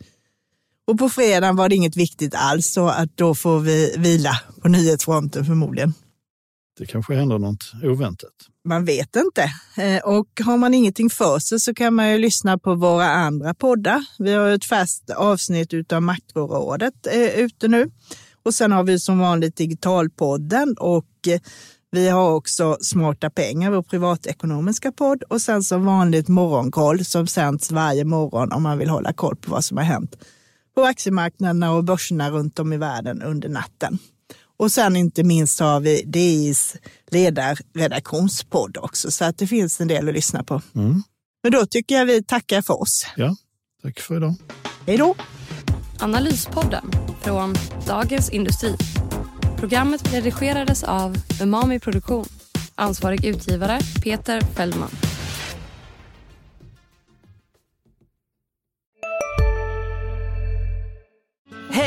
Och 0.86 0.98
på 0.98 1.08
fredagen 1.08 1.56
var 1.56 1.68
det 1.68 1.74
inget 1.74 1.96
viktigt 1.96 2.34
alls, 2.34 2.72
så 2.72 2.88
att 2.88 3.16
då 3.16 3.34
får 3.34 3.60
vi 3.60 3.94
vila 3.98 4.32
på 4.62 4.68
nyhetsfronten 4.68 5.44
förmodligen. 5.44 5.94
Det 6.80 6.86
kanske 6.86 7.14
händer 7.14 7.38
något 7.38 7.72
oväntat. 7.82 8.30
Man 8.64 8.84
vet 8.84 9.16
inte. 9.16 9.42
Eh, 9.82 10.02
och 10.04 10.28
har 10.44 10.56
man 10.56 10.74
ingenting 10.74 11.10
för 11.10 11.38
sig 11.38 11.60
så 11.60 11.74
kan 11.74 11.94
man 11.94 12.10
ju 12.10 12.18
lyssna 12.18 12.58
på 12.58 12.74
våra 12.74 13.10
andra 13.10 13.54
poddar. 13.54 14.04
Vi 14.18 14.32
har 14.32 14.48
ett 14.48 14.64
fast 14.64 15.10
avsnitt 15.10 15.92
av 15.92 16.02
Makrorådet 16.02 17.06
eh, 17.06 17.40
ute 17.40 17.68
nu. 17.68 17.90
Och 18.42 18.54
sen 18.54 18.72
har 18.72 18.84
vi 18.84 18.98
som 18.98 19.18
vanligt 19.18 19.56
Digitalpodden 19.56 20.74
och 20.78 21.28
eh, 21.28 21.40
vi 21.90 22.08
har 22.08 22.30
också 22.30 22.78
Smarta 22.80 23.30
pengar, 23.30 23.70
vår 23.70 23.82
privatekonomiska 23.82 24.92
podd 24.92 25.22
och 25.22 25.40
sen 25.40 25.62
som 25.62 25.84
vanligt 25.84 26.28
Morgonkoll 26.28 27.04
som 27.04 27.26
sänds 27.26 27.70
varje 27.70 28.04
morgon 28.04 28.52
om 28.52 28.62
man 28.62 28.78
vill 28.78 28.88
hålla 28.88 29.12
koll 29.12 29.36
på 29.36 29.50
vad 29.50 29.64
som 29.64 29.76
har 29.76 29.84
hänt 29.84 30.16
på 30.74 30.84
aktiemarknaderna 30.84 31.72
och 31.72 31.84
börserna 31.84 32.30
runt 32.30 32.58
om 32.58 32.72
i 32.72 32.76
världen 32.76 33.22
under 33.22 33.48
natten. 33.48 33.98
Och 34.60 34.72
sen 34.72 34.96
inte 34.96 35.22
minst 35.24 35.60
har 35.60 35.80
vi 35.80 36.02
DIs 36.06 36.76
ledarredaktionspodd 37.10 38.76
också, 38.76 39.10
så 39.10 39.24
att 39.24 39.38
det 39.38 39.46
finns 39.46 39.80
en 39.80 39.88
del 39.88 40.08
att 40.08 40.14
lyssna 40.14 40.44
på. 40.44 40.62
Mm. 40.74 41.02
Men 41.42 41.52
då 41.52 41.66
tycker 41.66 41.94
jag 41.94 42.06
vi 42.06 42.22
tackar 42.22 42.62
för 42.62 42.80
oss. 42.82 43.06
Ja, 43.16 43.36
tack 43.82 44.00
för 44.00 44.16
idag. 44.16 44.34
Hej 44.86 44.96
då. 44.96 45.14
Analyspodden 45.98 46.90
från 47.20 47.54
Dagens 47.86 48.30
Industri. 48.30 48.76
Programmet 49.56 50.12
redigerades 50.12 50.82
av 50.82 51.16
Umami 51.42 51.80
Produktion. 51.80 52.26
Ansvarig 52.74 53.24
utgivare 53.24 53.80
Peter 54.02 54.40
Fellman. 54.40 54.90